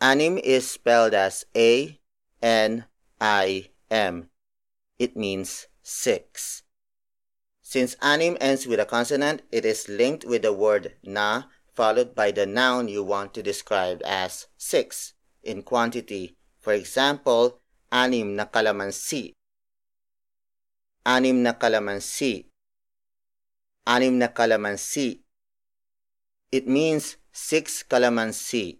Anim 0.00 0.38
is 0.38 0.70
spelled 0.70 1.14
as 1.14 1.46
A 1.56 1.98
N 2.42 2.84
I 3.20 3.70
M. 3.90 4.28
It 4.98 5.16
means 5.16 5.66
six. 5.82 6.62
Since 7.62 7.96
anim 8.00 8.36
ends 8.40 8.66
with 8.66 8.78
a 8.78 8.84
consonant, 8.84 9.42
it 9.50 9.64
is 9.64 9.88
linked 9.88 10.24
with 10.24 10.42
the 10.42 10.52
word 10.52 10.94
na 11.02 11.44
followed 11.74 12.14
by 12.14 12.30
the 12.30 12.46
noun 12.46 12.88
you 12.88 13.02
want 13.02 13.34
to 13.34 13.42
describe 13.42 14.00
as 14.04 14.46
six 14.56 15.14
in 15.42 15.62
quantity. 15.62 16.36
For 16.60 16.72
example, 16.72 17.60
anim 17.90 18.36
na 18.36 18.46
kalamansi. 18.46 19.34
Anim 21.04 21.42
na 21.42 21.52
kalamansi. 21.52 22.46
Anim 23.86 24.18
na 24.18 24.28
kalamansi. 24.28 25.20
It 26.50 26.66
means 26.66 27.16
six 27.32 27.82
calamansi. 27.82 28.78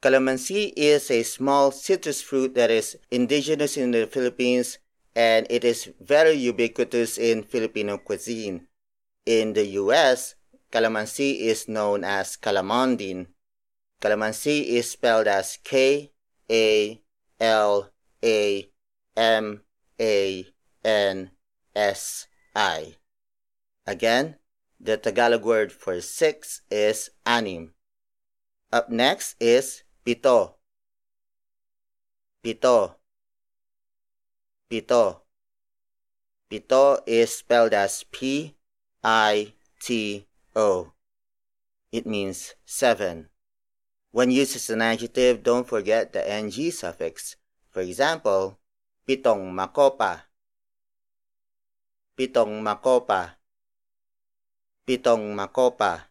Calamansi 0.00 0.72
is 0.76 1.10
a 1.10 1.22
small 1.22 1.70
citrus 1.70 2.22
fruit 2.22 2.54
that 2.54 2.70
is 2.70 2.96
indigenous 3.10 3.76
in 3.76 3.90
the 3.90 4.06
Philippines 4.06 4.78
and 5.16 5.46
it 5.50 5.64
is 5.64 5.90
very 6.00 6.32
ubiquitous 6.32 7.18
in 7.18 7.42
Filipino 7.42 7.98
cuisine. 7.98 8.66
In 9.26 9.54
the 9.54 9.66
US, 9.80 10.34
calamansi 10.74 11.46
is 11.46 11.68
known 11.68 12.02
as 12.02 12.36
calamondin. 12.36 13.30
Calamansi 14.02 14.74
is 14.74 14.90
spelled 14.90 15.28
as 15.28 15.56
K 15.62 16.10
A 16.50 17.00
L 17.38 17.90
A 18.24 18.68
M 19.16 19.62
A 20.00 20.46
N 20.84 21.30
S 21.76 22.26
I. 22.56 22.96
Again, 23.86 24.34
the 24.80 24.96
Tagalog 24.96 25.44
word 25.44 25.70
for 25.70 26.00
six 26.00 26.62
is 26.70 27.10
anim. 27.24 27.72
Up 28.72 28.90
next 28.90 29.36
is 29.38 29.84
pito. 30.04 30.54
Pito. 32.42 32.96
Pito. 34.68 35.20
Pito 36.50 36.98
is 37.06 37.32
spelled 37.32 37.72
as 37.72 38.04
P 38.10 38.56
I 39.04 39.52
T 39.80 40.26
O. 40.56 40.92
It 41.90 42.06
means 42.06 42.54
seven. 42.64 43.28
When 44.10 44.30
used 44.30 44.54
as 44.54 44.70
an 44.70 44.82
adjective, 44.82 45.42
don't 45.42 45.66
forget 45.66 46.12
the 46.12 46.22
ng 46.22 46.70
suffix. 46.70 47.34
For 47.70 47.82
example, 47.82 48.58
pitong 49.08 49.50
makopa. 49.50 50.30
Pitong 52.14 52.62
makopa. 52.62 53.34
Pitong 54.86 55.34
makopa. 55.34 56.06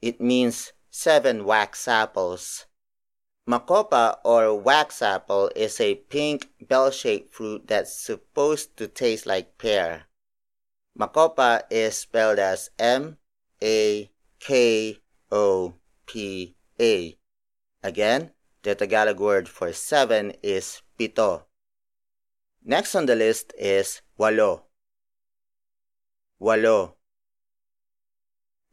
It 0.00 0.20
means 0.20 0.72
seven 0.90 1.44
wax 1.44 1.88
apples. 1.88 2.66
Makopa 3.50 4.18
or 4.24 4.54
wax 4.54 5.02
apple 5.02 5.50
is 5.56 5.80
a 5.80 5.96
pink 5.96 6.48
bell-shaped 6.62 7.34
fruit 7.34 7.66
that's 7.66 7.98
supposed 7.98 8.76
to 8.76 8.86
taste 8.86 9.26
like 9.26 9.58
pear. 9.58 10.06
Makopa 10.98 11.62
is 11.70 11.96
spelled 11.98 12.38
as 12.38 12.70
M 12.78 13.18
A 13.62 14.10
K 14.38 14.98
O 15.32 15.74
P 16.06 16.54
A. 16.80 17.16
Again, 17.82 18.30
the 18.62 18.74
Tagalog 18.74 19.18
word 19.18 19.48
for 19.48 19.72
seven 19.72 20.32
is 20.42 20.82
pito. 20.98 21.42
Next 22.64 22.94
on 22.94 23.06
the 23.06 23.16
list 23.16 23.52
is 23.58 24.02
walo. 24.18 24.62
Walo. 26.40 26.94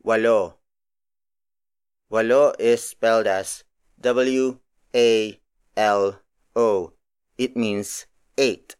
Walo. 0.03 0.55
Walo 2.09 2.53
is 2.59 2.83
spelled 2.83 3.25
as 3.25 3.63
W 3.99 4.59
A 4.93 5.39
L 5.75 6.19
O. 6.55 6.93
It 7.37 7.57
means 7.57 8.05
eight. 8.37 8.75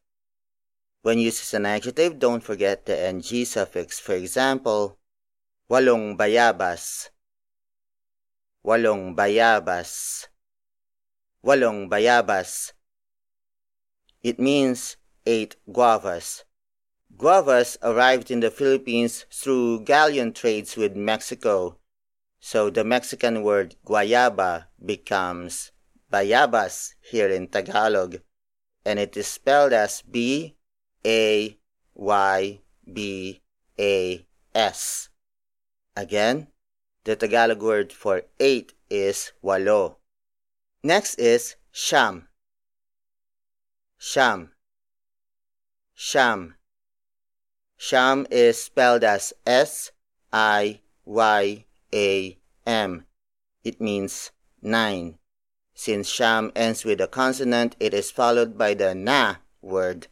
When 1.03 1.17
used 1.17 1.41
as 1.41 1.53
an 1.55 1.65
adjective, 1.65 2.19
don't 2.19 2.43
forget 2.43 2.85
the 2.85 2.93
ng 2.93 3.23
suffix. 3.45 3.99
For 3.99 4.13
example, 4.13 4.99
walong 5.67 6.15
bayabas. 6.15 7.09
Walong 8.63 9.15
bayabas. 9.15 10.27
Walong 11.43 11.89
bayabas. 11.89 12.73
It 14.21 14.39
means 14.39 14.97
eight 15.25 15.55
guavas. 15.67 16.43
Guavas 17.17 17.77
arrived 17.81 18.29
in 18.29 18.39
the 18.39 18.51
Philippines 18.51 19.25
through 19.31 19.83
galleon 19.85 20.33
trades 20.33 20.77
with 20.77 20.95
Mexico, 20.95 21.79
so 22.39 22.69
the 22.69 22.83
Mexican 22.83 23.41
word 23.41 23.75
guayaba 23.83 24.67
becomes 24.83 25.71
bayabas 26.11 26.93
here 27.01 27.27
in 27.27 27.47
Tagalog, 27.47 28.21
and 28.85 28.99
it 28.99 29.17
is 29.17 29.27
spelled 29.27 29.73
as 29.73 30.03
B 30.03 30.57
A 31.05 31.57
Y 31.95 32.59
B 32.91 33.41
A 33.79 34.25
S. 34.53 35.09
Again, 35.95 36.47
the 37.03 37.15
Tagalog 37.15 37.61
word 37.61 37.91
for 37.91 38.23
eight 38.39 38.73
is 38.89 39.31
walo. 39.43 39.95
Next 40.83 41.15
is 41.15 41.55
siyam. 41.73 42.27
Siyam. 43.99 44.49
Siyam. 45.97 46.53
Siyam 47.79 48.27
is 48.31 48.61
spelled 48.61 49.03
as 49.03 49.33
S 49.45 49.91
I 50.31 50.81
Y 51.05 51.65
A 51.93 52.37
M. 52.65 53.05
It 53.63 53.81
means 53.81 54.31
nine. 54.61 55.17
Since 55.73 56.09
siyam 56.11 56.51
ends 56.55 56.85
with 56.85 57.01
a 57.01 57.07
consonant, 57.07 57.75
it 57.79 57.93
is 57.93 58.11
followed 58.11 58.57
by 58.57 58.73
the 58.73 58.93
na 58.93 59.35
word, 59.61 60.07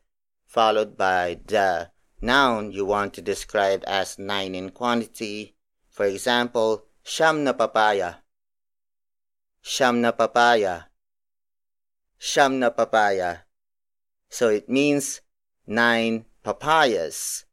followed 0.50 0.98
by 0.98 1.38
the 1.46 1.92
noun 2.22 2.72
you 2.72 2.84
want 2.84 3.14
to 3.14 3.22
describe 3.22 3.84
as 3.86 4.18
nine 4.18 4.56
in 4.56 4.72
quantity. 4.72 5.54
For 5.94 6.06
example, 6.10 6.90
siyam 7.06 7.46
na 7.46 7.54
papaya. 7.54 8.26
Siyam 9.62 10.02
na 10.02 10.12
papaya. 10.12 10.90
Siyam 12.20 12.58
na 12.58 12.74
papaya. 12.74 13.46
So 14.30 14.50
it 14.50 14.68
means 14.68 15.22
nine 15.68 16.26
papayas. 16.44 17.46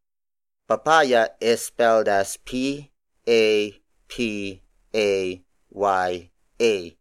Papaya 0.67 1.37
is 1.39 1.69
spelled 1.69 2.09
as 2.09 2.39
P 2.39 2.91
A 3.29 3.77
P 4.09 4.63
A 4.95 5.45
Y 5.71 6.31
A. 6.61 6.97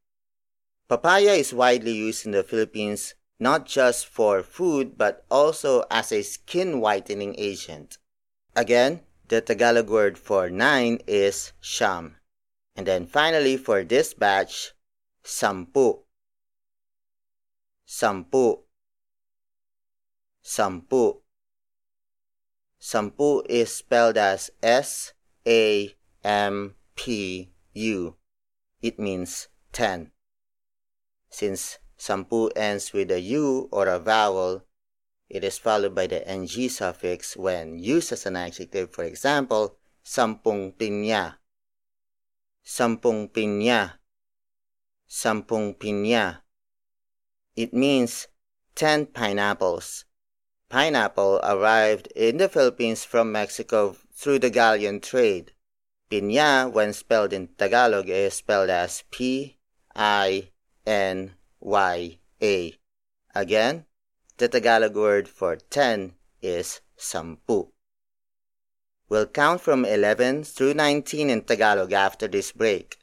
Papaya 0.90 1.34
is 1.40 1.54
widely 1.54 1.94
used 1.94 2.26
in 2.26 2.34
the 2.34 2.44
Philippines 2.44 3.16
not 3.40 3.66
just 3.66 4.08
for 4.08 4.42
food 4.42 4.98
but 4.98 5.26
also 5.30 5.84
as 5.92 6.12
a 6.12 6.22
skin 6.22 6.80
whitening 6.80 7.36
agent. 7.38 7.98
Again, 8.56 9.02
the 9.28 9.42
Tagalog 9.42 9.90
word 9.90 10.18
for 10.18 10.50
nine 10.50 11.00
is 11.08 11.54
siyam. 11.62 12.16
And 12.76 12.86
then 12.86 13.06
finally 13.06 13.58
for 13.58 13.84
this 13.84 14.14
batch, 14.14 14.74
sampu. 15.24 16.00
Sampu. 17.88 18.60
Sampu. 20.44 21.22
Sampu 22.82 23.42
is 23.50 23.74
spelled 23.74 24.18
as 24.18 24.52
S 24.62 25.14
A 25.48 25.96
M 26.24 26.76
P 26.96 27.52
U. 27.74 28.16
It 28.82 29.00
means 29.00 29.48
ten. 29.72 30.12
Since 31.30 31.80
sampu 31.98 32.52
ends 32.56 32.94
with 32.94 33.12
a 33.12 33.20
U 33.20 33.70
or 33.72 33.88
a 33.88 34.00
vowel, 34.00 34.64
it 35.30 35.44
is 35.44 35.58
followed 35.58 35.96
by 35.96 36.08
the 36.08 36.28
ng 36.28 36.48
suffix 36.70 37.36
when 37.36 37.80
used 37.80 38.12
as 38.12 38.26
an 38.26 38.36
adjective. 38.36 38.94
For 38.94 39.04
example, 39.04 39.76
sampung 40.04 40.74
pinya. 40.78 41.36
Sampung 42.64 43.32
pinya. 43.32 43.98
Sampung 45.10 45.78
pinya. 45.78 46.42
It 47.56 47.74
means 47.74 48.28
ten 48.76 49.08
pineapples. 49.08 50.06
Pineapple 50.70 51.40
arrived 51.44 52.08
in 52.16 52.38
the 52.38 52.50
Philippines 52.50 53.06
from 53.06 53.32
Mexico 53.32 53.96
through 54.14 54.40
the 54.40 54.50
galleon 54.50 55.00
trade. 55.00 55.54
Piña, 56.12 56.72
when 56.72 56.94
spelled 56.94 57.34
in 57.34 57.48
Tagalog, 57.58 58.10
is 58.10 58.36
spelled 58.36 58.70
as 58.70 59.04
P 59.10 59.58
I 59.96 60.50
N 60.86 61.34
Y 61.66 62.20
A. 62.44 62.78
Again, 63.34 63.86
the 64.38 64.48
Tagalog 64.48 64.96
word 64.96 65.28
for 65.28 65.56
10 65.56 66.14
is 66.40 66.82
sampu. 66.96 67.70
We'll 69.10 69.26
count 69.26 69.62
from 69.62 69.84
11 69.84 70.44
through 70.44 70.76
19 70.76 71.32
in 71.32 71.42
Tagalog 71.42 71.92
after 71.92 72.28
this 72.28 72.52
break. 72.52 73.00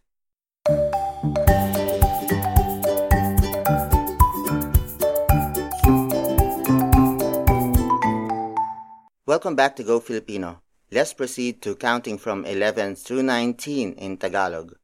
Welcome 9.27 9.57
back 9.57 9.75
to 9.75 9.83
Go 9.83 9.98
Filipino. 9.98 10.62
Let's 10.92 11.14
proceed 11.14 11.62
to 11.62 11.75
counting 11.75 12.16
from 12.16 12.44
11 12.44 12.94
through 12.94 13.25
19 13.25 13.94
in 13.94 14.18
Tagalog. 14.18 14.77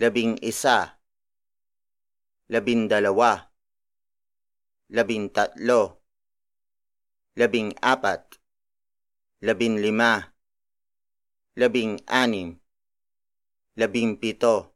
Labing 0.00 0.38
isa. 0.40 0.94
Labing 2.50 2.88
dalawa. 2.88 3.46
Labing 4.90 5.30
apat. 7.82 8.22
Labing 9.42 9.76
lima. 9.80 10.32
Labing 11.56 12.00
anim. 12.08 12.60
Labing 13.76 14.16
pito. 14.20 14.72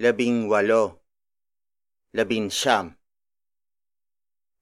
Labing 0.00 0.48
walo. 0.48 1.00
Labing 2.14 2.50
siyam. 2.50 2.96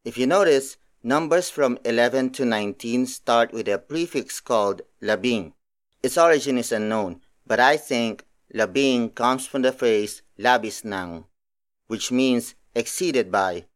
If 0.04 0.18
you 0.18 0.26
notice, 0.26 0.76
Numbers 1.06 1.50
from 1.50 1.76
11 1.84 2.30
to 2.30 2.46
19 2.46 3.04
start 3.04 3.52
with 3.52 3.68
a 3.68 3.76
prefix 3.76 4.40
called 4.40 4.80
labing. 5.02 5.52
Its 6.02 6.16
origin 6.16 6.56
is 6.56 6.72
unknown, 6.72 7.20
but 7.46 7.60
I 7.60 7.76
think 7.76 8.24
labing 8.54 9.10
comes 9.10 9.44
from 9.46 9.60
the 9.60 9.72
phrase 9.72 10.22
labis 10.38 10.82
nang, 10.82 11.26
which 11.86 12.10
means 12.10 12.54
exceeded 12.74 13.30
by. 13.30 13.66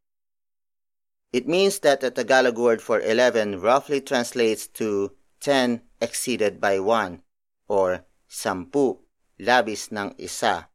It 1.32 1.46
means 1.46 1.80
that 1.80 2.00
the 2.00 2.10
Tagalog 2.10 2.58
word 2.58 2.80
for 2.80 3.00
11 3.00 3.60
roughly 3.60 4.00
translates 4.00 4.66
to 4.78 5.12
10 5.40 5.82
exceeded 6.00 6.60
by 6.60 6.80
1. 6.80 7.22
or 7.68 8.04
sampu, 8.28 8.98
labis 9.38 9.92
ng 9.92 10.16
isa. 10.18 10.72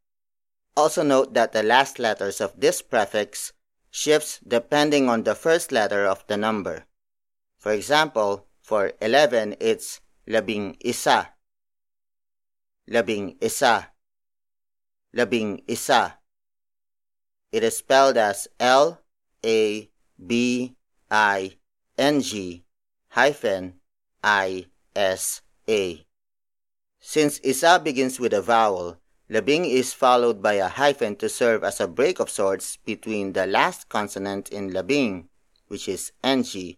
Also 0.78 1.02
note 1.04 1.34
that 1.34 1.52
the 1.52 1.66
last 1.66 2.00
letters 2.00 2.40
of 2.40 2.54
this 2.58 2.82
prefix 2.82 3.54
shifts 3.90 4.40
depending 4.46 5.10
on 5.10 5.26
the 5.26 5.36
first 5.36 5.72
letter 5.72 6.06
of 6.06 6.26
the 6.28 6.38
number. 6.38 6.86
For 7.58 7.74
example, 7.74 8.48
for 8.62 8.94
11 9.02 9.58
it's 9.60 10.02
labing 10.26 10.78
isa. 10.82 11.34
Labing 12.88 13.38
isa. 13.42 13.94
Labing 15.14 15.62
isa. 15.68 16.18
It 17.54 17.64
is 17.64 17.78
spelled 17.78 18.18
as 18.18 18.48
L 18.60 19.00
A 19.46 19.88
B 20.18 20.74
I 21.12 21.54
N 22.00 22.20
G 22.22 22.66
hyphen 23.10 23.76
I 24.24 24.66
S 24.96 25.42
A. 25.70 26.04
Since 27.00 27.40
isa 27.44 27.80
begins 27.84 28.20
with 28.20 28.34
a 28.34 28.42
vowel, 28.42 28.98
labing 29.30 29.66
is 29.66 29.94
followed 29.94 30.42
by 30.42 30.54
a 30.54 30.68
hyphen 30.68 31.16
to 31.18 31.30
serve 31.30 31.64
as 31.64 31.80
a 31.80 31.88
break 31.88 32.20
of 32.20 32.32
sorts 32.32 32.78
between 32.78 33.34
the 33.34 33.46
last 33.46 33.88
consonant 33.88 34.50
in 34.50 34.74
labing, 34.74 35.30
which 35.68 35.88
is 35.88 36.12
ng, 36.24 36.78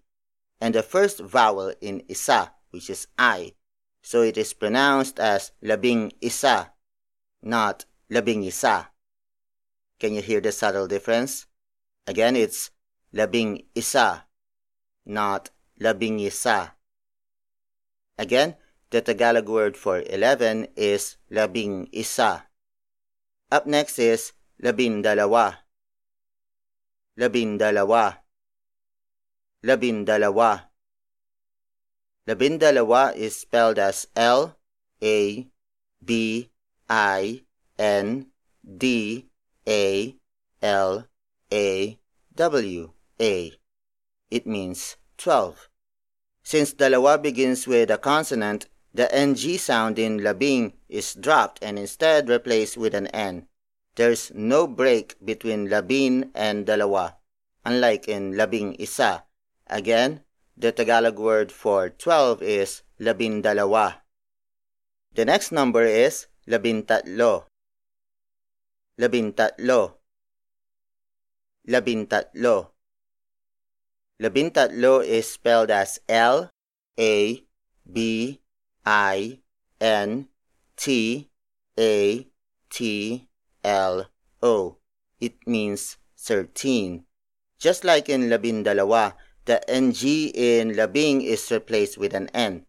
and 0.59 0.75
the 0.75 0.83
first 0.83 1.21
vowel 1.21 1.71
in 1.79 2.03
isa, 2.09 2.51
which 2.71 2.89
is 2.89 3.07
i. 3.17 3.53
So 4.01 4.23
it 4.23 4.37
is 4.37 4.53
pronounced 4.53 5.21
as 5.21 5.53
labing 5.61 6.11
isa, 6.19 6.73
not 7.41 7.85
labing 8.09 8.43
isa. 8.43 8.89
Can 9.99 10.13
you 10.13 10.21
hear 10.21 10.41
the 10.41 10.51
subtle 10.51 10.87
difference? 10.87 11.47
Again, 12.07 12.35
it's 12.35 12.71
labing 13.13 13.63
isa, 13.73 14.25
not 15.05 15.49
labing 15.79 16.19
isa. 16.19 16.75
Again, 18.17 18.55
the 18.91 19.01
Tagalog 19.01 19.47
word 19.47 19.77
for 19.77 20.03
11 20.03 20.67
is 20.75 21.17
labing 21.31 21.87
isa. 21.91 22.47
Up 23.51 23.65
next 23.65 23.99
is 23.99 24.33
labing 24.61 25.03
dalawa. 25.03 25.63
Labing 27.17 27.59
dalawa. 27.59 28.19
Labing 29.63 30.05
dalawa. 30.05 30.67
Labing 32.27 32.59
dalawa 32.59 33.15
is 33.15 33.37
spelled 33.37 33.79
as 33.79 34.07
L 34.15 34.57
A 35.01 35.47
B 36.03 36.49
I 36.89 37.43
N 37.77 38.27
D 38.65 39.25
a 39.67 40.15
L 40.61 41.07
A 41.51 41.99
W 42.35 42.91
A. 43.19 43.53
It 44.29 44.45
means 44.45 44.97
12. 45.17 45.69
Since 46.43 46.73
dalawa 46.75 47.21
begins 47.21 47.67
with 47.67 47.89
a 47.89 47.97
consonant, 47.97 48.67
the 48.93 49.09
NG 49.13 49.57
sound 49.57 49.97
in 49.97 50.19
labing 50.19 50.73
is 50.87 51.15
dropped 51.15 51.63
and 51.63 51.79
instead 51.79 52.29
replaced 52.29 52.77
with 52.77 52.93
an 52.93 53.07
N. 53.07 53.47
There's 53.95 54.31
no 54.35 54.67
break 54.67 55.15
between 55.23 55.69
labing 55.69 56.31
and 56.35 56.65
dalawa, 56.65 57.15
unlike 57.65 58.07
in 58.07 58.37
labing 58.37 58.75
isa. 58.79 59.23
Again, 59.67 60.21
the 60.55 60.71
Tagalog 60.71 61.17
word 61.17 61.51
for 61.51 61.89
12 61.89 62.41
is 62.43 62.83
labindalawa. 62.99 63.95
The 65.15 65.25
next 65.25 65.51
number 65.51 65.83
is 65.83 66.27
labintatlo 66.47 67.45
labintatlo 68.99 69.99
labintatlo 71.67 72.75
labintatlo 74.19 75.03
is 75.05 75.31
spelled 75.31 75.71
as 75.71 75.99
L 76.07 76.49
A 76.97 77.43
B 77.85 78.39
I 78.85 79.39
N 79.81 80.27
T 80.77 81.29
A 81.77 82.27
T 82.69 83.27
L 83.63 84.05
O. 84.41 84.77
It 85.19 85.35
means 85.47 85.97
thirteen. 86.17 87.05
Just 87.59 87.83
like 87.83 88.09
in 88.09 88.29
labindalawa, 88.29 89.13
the 89.45 89.59
NG 89.69 90.31
in 90.33 90.75
labing 90.75 91.21
is 91.21 91.51
replaced 91.51 91.97
with 91.97 92.13
an 92.13 92.29
N. 92.33 92.65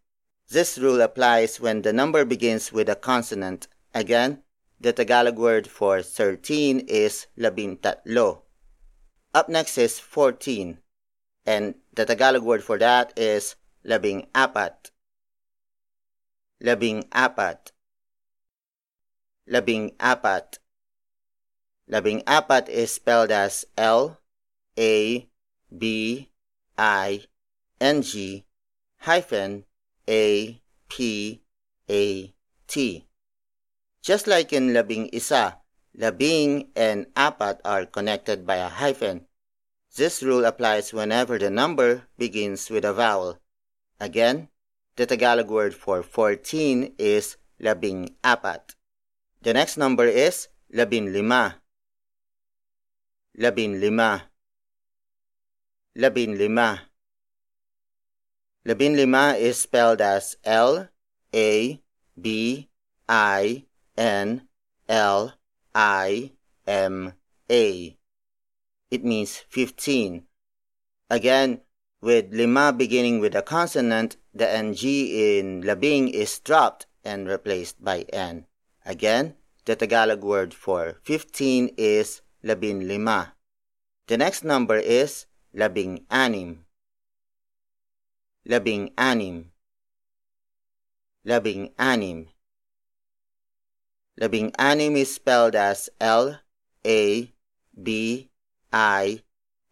This 0.48 0.78
rule 0.78 1.00
applies 1.00 1.60
when 1.60 1.82
the 1.82 1.92
number 1.92 2.24
begins 2.24 2.72
with 2.72 2.88
a 2.88 2.96
consonant. 2.96 3.68
Again, 3.94 4.42
the 4.80 4.92
Tagalog 4.92 5.38
word 5.38 5.66
for 5.66 6.02
13 6.02 6.80
is 6.80 7.26
labintatlo. 7.38 8.42
Up 9.32 9.48
next 9.48 9.78
is 9.78 9.98
14, 9.98 10.78
and 11.44 11.74
the 11.94 12.04
Tagalog 12.04 12.42
word 12.42 12.62
for 12.62 12.78
that 12.78 13.12
is 13.16 13.56
labing 13.84 14.26
apat. 14.34 14.90
Labing 16.62 17.04
apat. 17.10 17.72
Labing 19.48 19.94
apat. 19.96 20.58
Labing 21.90 22.24
apat 22.24 22.68
is 22.68 22.92
spelled 22.92 23.30
as 23.30 23.64
L 23.76 24.18
A 24.78 25.28
B 25.76 26.30
I 26.76 27.24
N 27.80 28.02
G 28.02 28.44
hyphen 29.00 29.64
A 30.08 30.60
P 30.88 31.42
A 31.88 32.34
T. 32.66 33.05
Just 34.06 34.30
like 34.30 34.54
in 34.54 34.70
labing 34.70 35.10
isa, 35.10 35.58
labing 35.90 36.70
and 36.78 37.10
apat 37.18 37.58
are 37.66 37.90
connected 37.90 38.46
by 38.46 38.62
a 38.62 38.70
hyphen. 38.70 39.26
This 39.98 40.22
rule 40.22 40.46
applies 40.46 40.94
whenever 40.94 41.42
the 41.42 41.50
number 41.50 42.06
begins 42.14 42.70
with 42.70 42.84
a 42.84 42.94
vowel. 42.94 43.42
Again, 43.98 44.46
the 44.94 45.06
Tagalog 45.06 45.50
word 45.50 45.74
for 45.74 46.04
14 46.04 46.94
is 47.02 47.36
labing 47.58 48.14
apat. 48.22 48.78
The 49.42 49.52
next 49.52 49.76
number 49.76 50.06
is 50.06 50.46
labin 50.72 51.10
lima. 51.10 51.58
Labin 53.36 53.80
lima. 53.80 54.30
Labin 55.98 56.38
lima. 56.38 56.78
Labin 58.64 58.94
lima 58.94 59.34
is 59.34 59.58
spelled 59.58 60.00
as 60.00 60.36
L 60.44 60.86
A 61.34 61.82
B 62.14 62.68
I 63.08 63.66
N 63.96 64.48
L 64.88 65.34
I 65.74 66.32
M 66.66 67.14
A. 67.50 67.96
It 68.90 69.04
means 69.04 69.44
15. 69.48 70.24
Again, 71.10 71.60
with 72.00 72.32
lima 72.32 72.72
beginning 72.72 73.20
with 73.20 73.34
a 73.34 73.42
consonant, 73.42 74.16
the 74.34 74.46
ng 74.46 74.76
in 74.84 75.62
labing 75.62 76.08
is 76.08 76.38
dropped 76.40 76.86
and 77.04 77.26
replaced 77.26 77.82
by 77.82 78.02
n. 78.12 78.46
Again, 78.84 79.34
the 79.64 79.74
Tagalog 79.74 80.22
word 80.22 80.54
for 80.54 81.00
15 81.02 81.74
is 81.76 82.22
labin 82.44 82.86
lima. 82.86 83.34
The 84.06 84.18
next 84.18 84.44
number 84.44 84.76
is 84.76 85.26
labing 85.52 86.06
anim. 86.10 86.66
Labing 88.46 88.92
anim. 88.96 89.50
Labing 91.24 91.72
anim. 91.78 92.28
Labing 94.18 94.52
anim 94.58 94.96
is 94.96 95.14
spelled 95.14 95.54
as 95.54 95.90
L 96.00 96.40
A 96.86 97.32
B 97.76 98.30
I 98.72 99.20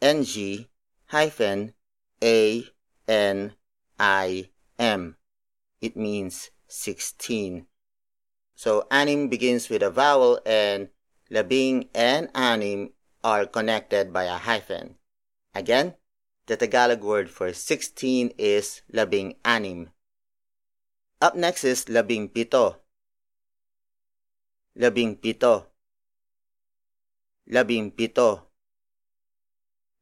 N 0.03 0.23
G 0.23 0.69
hyphen 1.07 1.73
A 2.23 2.69
N 3.09 3.55
I 3.99 4.51
M. 4.79 5.17
It 5.81 5.97
means 5.97 6.51
16. 6.69 7.67
So 8.55 8.87
anim 8.91 9.29
begins 9.29 9.71
with 9.71 9.83
a 9.83 9.91
vowel 9.91 10.39
and 10.45 10.89
labing 11.31 11.89
and 11.95 12.29
anim 12.35 12.93
are 13.23 13.47
connected 13.47 14.13
by 14.13 14.25
a 14.25 14.37
hyphen. 14.37 14.97
Again, 15.55 15.95
the 16.47 16.59
Tagalog 16.59 17.03
word 17.03 17.31
for 17.31 17.55
16 17.55 18.33
is 18.37 18.83
labing 18.93 19.37
anim. 19.43 19.91
Up 21.23 21.35
next 21.35 21.65
is 21.65 21.89
labing 21.89 22.29
pito 22.29 22.84
labing 24.77 25.17
pito. 25.17 25.67
Labing 27.49 27.93
pito. 27.93 28.43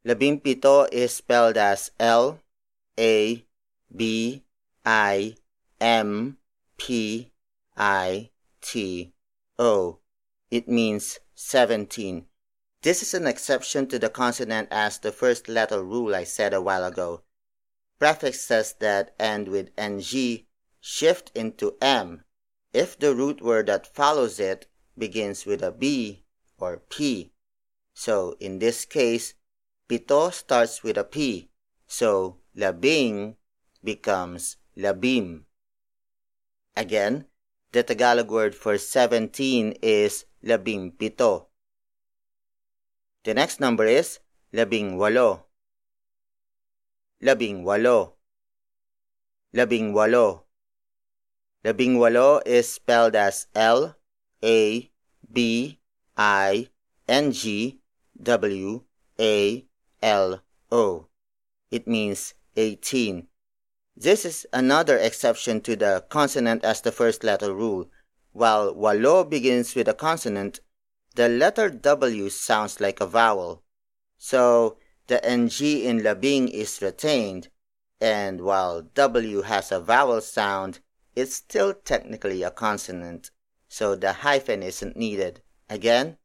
Labing 0.04 0.40
pito 0.40 0.88
is 0.90 1.12
spelled 1.12 1.56
as 1.56 1.90
L 2.00 2.40
A 2.98 3.44
B 3.94 4.42
I 4.84 5.36
M 5.80 6.38
P 6.78 7.30
I 7.76 8.30
T 8.60 9.12
O. 9.58 9.98
It 10.50 10.68
means 10.68 11.20
17. 11.34 12.26
This 12.82 13.02
is 13.02 13.14
an 13.14 13.26
exception 13.26 13.86
to 13.88 13.98
the 13.98 14.08
consonant 14.08 14.68
as 14.70 14.98
the 14.98 15.12
first 15.12 15.48
letter 15.48 15.82
rule 15.84 16.14
I 16.14 16.24
said 16.24 16.52
a 16.52 16.60
while 16.60 16.84
ago. 16.84 17.22
Prefixes 17.98 18.74
that 18.80 19.14
end 19.20 19.48
with 19.48 19.70
ng 19.78 20.00
shift 20.80 21.30
into 21.34 21.76
m 21.80 22.24
if 22.72 22.98
the 22.98 23.14
root 23.14 23.40
word 23.42 23.66
that 23.66 23.86
follows 23.86 24.40
it 24.40 24.66
begins 24.96 25.46
with 25.46 25.62
a 25.62 25.72
B 25.72 26.24
or 26.58 26.78
P. 26.78 27.32
So 27.94 28.36
in 28.40 28.58
this 28.58 28.84
case, 28.84 29.34
pito 29.88 30.32
starts 30.32 30.82
with 30.82 30.96
a 30.96 31.04
P. 31.04 31.50
So 31.86 32.38
labing 32.54 33.36
becomes 33.84 34.56
labim. 34.76 35.44
Again, 36.76 37.26
The 37.72 37.82
Tagalog 37.82 38.30
word 38.30 38.54
for 38.54 38.76
17 38.76 39.80
is 39.80 40.26
labing 40.42 40.92
pito. 40.92 41.46
The 43.24 43.32
next 43.32 43.60
number 43.60 43.86
is 43.86 44.20
labing 44.52 44.98
walo. 44.98 45.48
Labing 47.22 47.64
walo. 47.64 48.20
Labing 49.54 49.94
walo. 49.94 50.41
Labing 51.64 51.96
walo 51.98 52.40
is 52.44 52.68
spelled 52.68 53.14
as 53.14 53.46
L 53.54 53.94
A 54.42 54.90
B 55.32 55.78
I 56.16 56.68
N 57.08 57.30
G 57.30 57.78
W 58.20 58.82
A 59.20 59.64
L 60.02 60.42
O. 60.72 61.06
It 61.70 61.86
means 61.86 62.34
18. 62.56 63.28
This 63.96 64.24
is 64.24 64.44
another 64.52 64.98
exception 64.98 65.60
to 65.60 65.76
the 65.76 66.04
consonant 66.08 66.64
as 66.64 66.80
the 66.80 66.90
first 66.90 67.22
letter 67.22 67.54
rule. 67.54 67.88
While 68.32 68.74
walo 68.74 69.22
begins 69.22 69.76
with 69.76 69.86
a 69.86 69.94
consonant, 69.94 70.60
the 71.14 71.28
letter 71.28 71.70
W 71.70 72.28
sounds 72.28 72.80
like 72.80 73.00
a 73.00 73.06
vowel. 73.06 73.62
So 74.18 74.78
the 75.06 75.24
NG 75.24 75.84
in 75.84 76.02
labing 76.02 76.48
is 76.48 76.82
retained, 76.82 77.50
and 78.00 78.40
while 78.40 78.82
W 78.82 79.42
has 79.42 79.70
a 79.70 79.80
vowel 79.80 80.20
sound, 80.20 80.80
it's 81.14 81.34
still 81.34 81.74
technically 81.74 82.42
a 82.42 82.50
consonant, 82.50 83.30
so 83.68 83.94
the 83.94 84.12
hyphen 84.12 84.62
isn't 84.62 84.96
needed. 84.96 85.42
Again, 85.68 86.16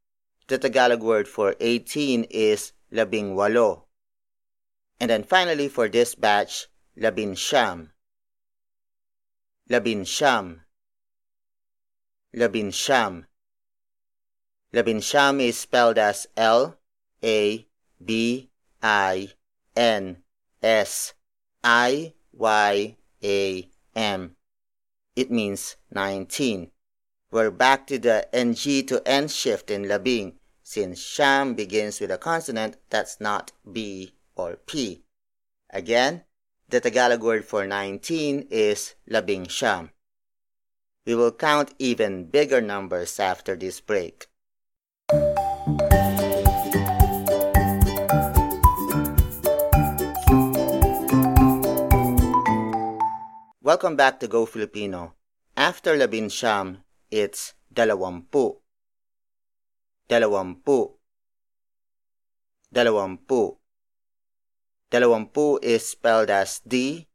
the 0.48 0.58
Tagalog 0.58 1.02
word 1.02 1.28
for 1.28 1.56
18 1.60 2.26
is 2.30 2.72
labing 2.92 3.36
walo. 3.36 3.84
And 5.00 5.10
then 5.10 5.24
finally 5.24 5.68
for 5.68 5.88
this 5.90 6.16
batch, 6.16 6.68
labin 6.98 7.36
siyam. 7.36 7.92
Labin 9.70 10.02
siyam. 10.02 10.62
Labin 12.34 12.72
siyam. 12.72 13.26
Labin 14.74 14.98
siyam 14.98 15.42
is 15.42 15.58
spelled 15.58 15.98
as 15.98 16.28
L 16.38 16.78
A 17.24 17.68
B 18.04 18.50
I 18.82 19.30
N 19.76 20.24
S 20.64 21.14
I 21.64 22.14
Y 22.32 22.98
A 23.24 23.70
M. 23.96 24.37
It 25.18 25.32
means 25.32 25.78
19. 25.90 26.70
We're 27.32 27.50
back 27.50 27.88
to 27.88 27.98
the 27.98 28.30
NG 28.32 28.86
to 28.86 29.02
N 29.04 29.28
shift 29.28 29.72
in 29.72 29.88
labing 29.88 30.38
since 30.62 31.02
siyam 31.02 31.56
begins 31.56 32.00
with 32.00 32.12
a 32.12 32.20
consonant 32.20 32.78
that's 32.92 33.20
not 33.20 33.52
B 33.66 34.14
or 34.36 34.58
P. 34.58 35.06
Again, 35.72 36.24
the 36.70 36.80
Tagalog 36.80 37.24
word 37.24 37.46
for 37.46 37.66
19 37.66 38.48
is 38.52 38.94
labing 39.08 39.48
siyam. 39.48 39.90
We 41.08 41.16
will 41.16 41.32
count 41.32 41.74
even 41.80 42.30
bigger 42.30 42.62
numbers 42.62 43.20
after 43.20 43.56
this 43.56 43.82
break. 43.82 44.28
Welcome 53.78 53.96
back 53.96 54.20
to 54.22 54.28
Go 54.28 54.48
Filipino. 54.48 55.14
After 55.56 55.94
labing 55.94 56.34
siyam, 56.34 56.82
it's 57.14 57.54
dalawampu. 57.70 58.58
Dalawampu. 60.10 60.98
Dalawampu. 62.74 63.58
Dalawampu 64.90 65.60
is 65.62 65.86
spelled 65.86 66.32
as 66.32 66.58
D 66.66 67.06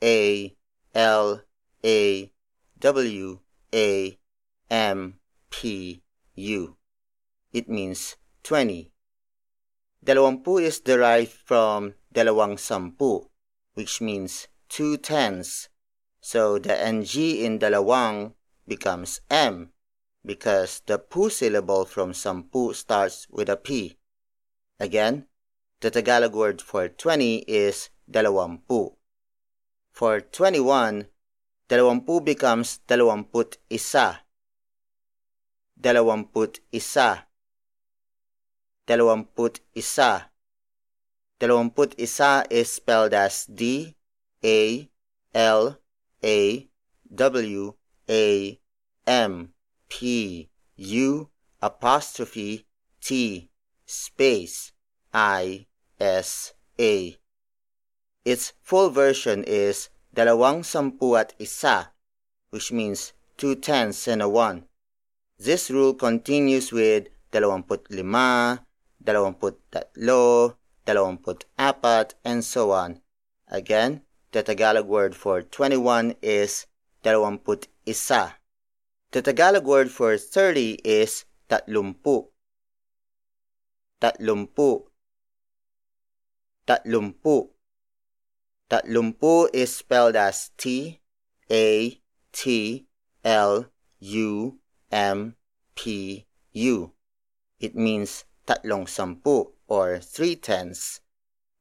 A 0.00 0.54
L 0.94 1.42
A 1.84 2.30
W 2.78 3.40
A 3.74 4.18
M 4.70 5.18
P 5.50 6.02
U. 6.36 6.76
It 7.52 7.68
means 7.68 8.14
20. 8.44 8.92
Dalawampu 10.06 10.62
is 10.62 10.78
derived 10.78 11.34
from 11.34 11.94
dalawang 12.14 12.62
sampu, 12.62 13.26
which 13.74 14.00
means 14.00 14.46
two 14.68 14.96
tens. 14.96 15.68
So 16.22 16.62
the 16.62 16.78
NG 16.78 17.42
in 17.42 17.58
dalawang 17.58 18.38
becomes 18.62 19.20
M 19.26 19.74
because 20.22 20.78
the 20.86 21.02
pu 21.02 21.28
syllable 21.28 21.84
from 21.84 22.14
sampu 22.14 22.70
starts 22.78 23.26
with 23.28 23.50
a 23.50 23.58
P. 23.58 23.98
Again, 24.78 25.26
the 25.82 25.90
Tagalog 25.90 26.32
word 26.32 26.62
for 26.62 26.86
20 26.86 27.42
is 27.50 27.90
dalawampu. 28.06 28.94
For 29.90 30.20
21, 30.22 31.10
dalawampu 31.68 32.24
becomes 32.24 32.78
dalawamput 32.86 33.58
isa. 33.68 34.22
Dalawamput 35.74 36.62
isa. 36.70 37.26
Dalawamput 38.86 39.58
isa. 39.74 40.30
Dalawamput 41.40 41.98
isa 41.98 42.46
is 42.48 42.70
spelled 42.70 43.12
as 43.12 43.50
D 43.50 43.96
A 44.44 44.88
L 45.34 45.81
A 46.24 46.68
W 47.14 47.74
A 48.08 48.60
M 49.06 49.52
P 49.88 50.48
U 50.76 51.28
apostrophe 51.60 52.66
T 53.00 53.50
space 53.84 54.72
I 55.12 55.66
S 56.00 56.54
A. 56.78 57.16
Its 58.24 58.52
full 58.62 58.90
version 58.90 59.42
is 59.44 59.90
dalawang 60.14 60.62
sampu 60.62 61.18
at 61.18 61.34
isa, 61.38 61.90
which 62.50 62.70
means 62.70 63.12
two 63.36 63.54
tenths 63.54 64.06
and 64.06 64.22
a 64.22 64.28
one. 64.28 64.64
This 65.38 65.70
rule 65.70 65.94
continues 65.94 66.70
with 66.70 67.08
dalawamput 67.32 67.90
lima, 67.90 68.62
dalawamput 69.02 69.58
tatlo, 69.72 70.54
dalawamput 70.86 71.44
apat, 71.58 72.14
and 72.24 72.44
so 72.44 72.70
on. 72.70 73.02
Again, 73.48 74.02
the 74.32 74.42
Tagalog 74.42 74.86
word 74.86 75.14
for 75.14 75.42
21 75.42 76.16
is 76.22 76.66
dalawamput 77.04 77.68
isa. 77.86 78.36
The 79.12 79.22
Tagalog 79.22 79.64
word 79.64 79.90
for 79.90 80.16
30 80.16 80.80
is 80.84 81.24
tatlumpu. 81.48 82.28
Tatlumpu 84.00 84.92
Tatlumpu. 86.66 87.50
Tatlumpu 88.70 89.48
is 89.52 89.76
spelled 89.76 90.16
as 90.16 90.50
T 90.56 91.00
A 91.50 92.00
T 92.32 92.86
L 93.24 93.66
U 94.00 94.58
M 94.90 95.36
P 95.74 96.24
U. 96.52 96.92
It 97.60 97.74
means 97.74 98.24
tatlong 98.46 98.86
sampu 98.86 99.52
or 99.68 99.98
three 99.98 100.36
tenths. 100.36 101.00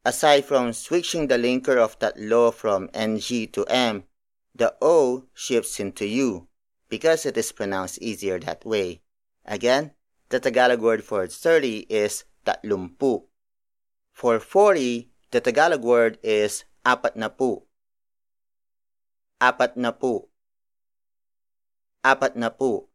Aside 0.03 0.45
from 0.45 0.73
switching 0.73 1.27
the 1.27 1.37
linker 1.37 1.77
of 1.77 1.99
tatlo 1.99 2.51
from 2.51 2.89
NG 2.93 3.45
to 3.53 3.65
M, 3.69 4.05
the 4.55 4.73
O 4.81 5.25
shifts 5.33 5.79
into 5.79 6.07
U 6.07 6.47
because 6.89 7.25
it 7.25 7.37
is 7.37 7.51
pronounced 7.51 8.01
easier 8.01 8.39
that 8.39 8.65
way. 8.65 9.01
Again, 9.45 9.91
the 10.29 10.39
Tagalog 10.39 10.81
word 10.81 11.03
for 11.03 11.27
30 11.27 11.85
is 11.85 12.25
tatlumpu. 12.45 13.25
For 14.11 14.39
40, 14.39 15.09
the 15.29 15.39
Tagalog 15.39 15.83
word 15.83 16.17
is 16.23 16.65
apat 16.83 17.15
na 17.15 17.29
po. 17.29 17.69
Apat 19.39 19.77
na 19.77 19.91
po. 19.91 20.29
Apat 22.03 22.35
na 22.35 22.49
po. 22.49 22.89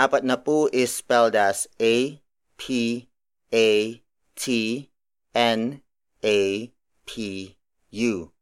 Apat 0.00 0.24
na 0.24 0.40
po 0.40 0.72
is 0.72 0.88
spelled 0.88 1.36
as 1.36 1.68
A 1.76 2.16
P 2.56 3.08
A 3.52 4.00
T 4.34 4.88
N 5.34 5.82
A 6.24 6.72
P 7.06 7.56
U. 7.90 8.32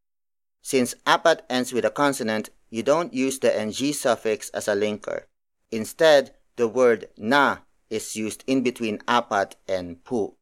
Since 0.62 0.94
apat 1.06 1.40
ends 1.48 1.72
with 1.72 1.84
a 1.84 1.90
consonant, 1.90 2.50
you 2.68 2.82
don't 2.82 3.14
use 3.14 3.38
the 3.38 3.50
ng 3.58 3.92
suffix 3.92 4.50
as 4.50 4.68
a 4.68 4.74
linker. 4.74 5.24
Instead, 5.70 6.36
the 6.56 6.68
word 6.68 7.08
na 7.16 7.58
is 7.88 8.16
used 8.16 8.44
in 8.46 8.62
between 8.62 8.98
apat 9.08 9.54
and 9.66 10.04
pu 10.04 10.36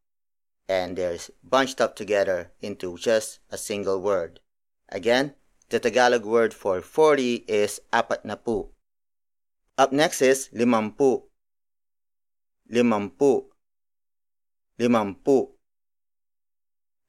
and 0.69 0.97
they're 0.97 1.19
bunched 1.43 1.81
up 1.81 1.97
together 1.97 2.53
into 2.61 2.99
just 2.99 3.41
a 3.51 3.57
single 3.57 4.01
word. 4.01 4.41
Again, 4.91 5.35
the 5.71 5.81
Tagalog 5.81 6.25
word 6.25 6.53
for 6.53 6.83
40 6.83 7.45
is 7.49 7.81
apat 7.93 8.25
na 8.25 8.37
po. 8.37 8.71
Up 9.79 9.93
next 9.93 10.21
is 10.21 10.51
limampu. 10.53 11.23
Limampu. 12.71 13.45
Limampu. 14.79 15.49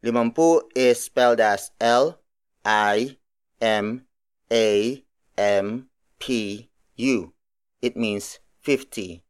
Limampu 0.04 0.62
is 0.76 1.04
spelled 1.04 1.40
as 1.40 1.72
L 1.80 2.20
I 2.64 3.18
M 3.60 4.06
A 4.52 5.04
M 5.38 5.90
P 6.20 6.70
U. 6.96 7.34
It 7.82 7.98
means 7.98 8.40
50. 8.62 9.24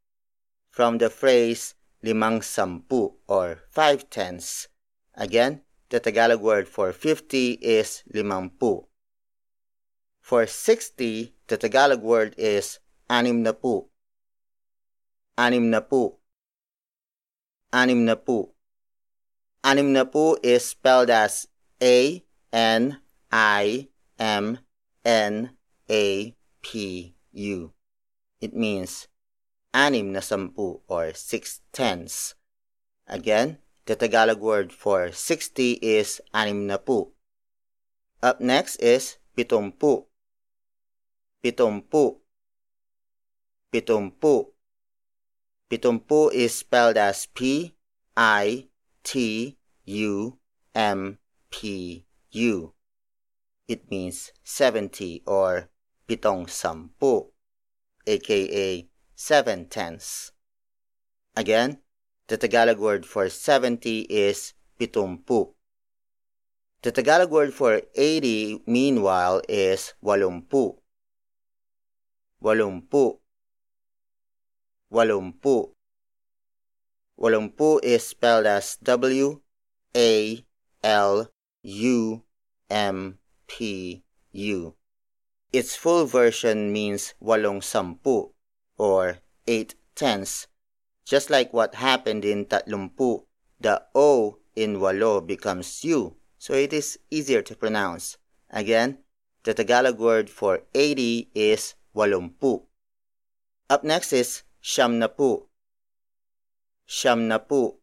From 0.69 0.99
the 0.99 1.09
phrase 1.09 1.73
limang 2.03 2.41
sampu 2.41 3.13
or 3.27 3.59
five 3.69 4.09
tenths. 4.09 4.67
Again, 5.15 5.61
the 5.89 5.99
Tagalog 5.99 6.41
word 6.41 6.67
for 6.67 6.93
50 6.93 7.53
is 7.53 8.03
limampu. 8.13 8.85
For 10.21 10.45
60, 10.45 11.33
the 11.47 11.57
Tagalog 11.57 12.01
word 12.01 12.35
is 12.37 12.79
anim 13.09 13.41
na 13.41 13.51
po. 13.51 13.89
Anim 15.37 15.69
na 15.69 15.81
po. 15.81 16.19
Anim 17.73 18.05
na 18.05 18.15
po. 18.15 18.53
Animnapu 19.63 20.37
is 20.41 20.65
spelled 20.65 21.09
as 21.09 21.47
A 21.83 22.23
N 22.53 22.99
I 23.31 23.89
M 24.17 24.59
N 25.03 25.51
A 25.89 26.35
P 26.61 27.13
U. 27.33 27.73
It 28.39 28.55
means 28.55 29.07
anim 29.73 30.13
na 30.13 30.19
sampu 30.19 30.79
or 30.87 31.13
six 31.13 31.59
tenths. 31.73 32.35
Again, 33.07 33.57
the 33.85 33.95
Tagalog 33.95 34.39
word 34.39 34.71
for 34.71 35.11
60 35.11 35.73
is 35.81 36.21
animnapu. 36.33 37.11
Up 38.23 38.39
next 38.39 38.77
is 38.77 39.17
pitumpu. 39.35 40.05
Pitumpu. 41.43 42.17
Pitumpu. 43.73 44.45
Pitumpu 45.69 46.31
is 46.33 46.55
spelled 46.55 46.97
as 46.97 47.27
P 47.27 47.73
I 48.15 48.67
T 49.03 49.57
U 49.85 50.37
M 50.75 51.17
P 51.49 52.05
U. 52.31 52.73
It 53.67 53.89
means 53.89 54.31
70 54.43 55.23
or 55.25 55.69
pitong 56.07 56.47
sampu, 56.47 57.29
aka 58.07 58.87
seven 59.15 59.65
tenths. 59.69 60.31
Again, 61.35 61.79
the 62.27 62.37
Tagalog 62.37 62.79
word 62.79 63.05
for 63.05 63.29
70 63.29 64.01
is 64.09 64.53
pitumpu. 64.79 65.53
The 66.81 66.91
Tagalog 66.91 67.29
word 67.31 67.53
for 67.53 67.81
80, 67.95 68.63
meanwhile, 68.65 69.41
is 69.49 69.93
walumpu. 70.03 70.77
Walumpu. 72.41 73.19
Walumpu. 74.91 75.71
Walumpu 77.19 77.83
is 77.83 78.07
spelled 78.07 78.45
as 78.45 78.77
W 78.81 79.41
A 79.93 80.45
L 80.81 81.29
U 81.63 82.23
M 82.69 83.19
P 83.45 84.03
U. 84.31 84.75
Its 85.51 85.75
full 85.75 86.05
version 86.05 86.71
means 86.71 87.13
walong 87.21 87.59
sampu 87.59 88.31
or 88.77 89.17
eight 89.47 89.75
tenths. 89.95 90.47
Just 91.03 91.29
like 91.29 91.51
what 91.51 91.75
happened 91.75 92.23
in 92.23 92.45
tatlumpu, 92.45 93.25
the 93.59 93.83
O 93.93 94.37
in 94.55 94.79
walo 94.79 95.19
becomes 95.19 95.83
U, 95.83 96.15
so 96.37 96.53
it 96.53 96.71
is 96.71 96.99
easier 97.11 97.41
to 97.41 97.55
pronounce. 97.55 98.17
Again, 98.49 98.99
the 99.43 99.53
Tagalog 99.53 99.99
word 99.99 100.29
for 100.29 100.61
80 100.73 101.31
is 101.35 101.75
walumpu. 101.93 102.63
Up 103.69 103.83
next 103.83 104.13
is 104.13 104.43
siyamnapu. 104.63 105.48
Siyamnapu. 106.89 107.77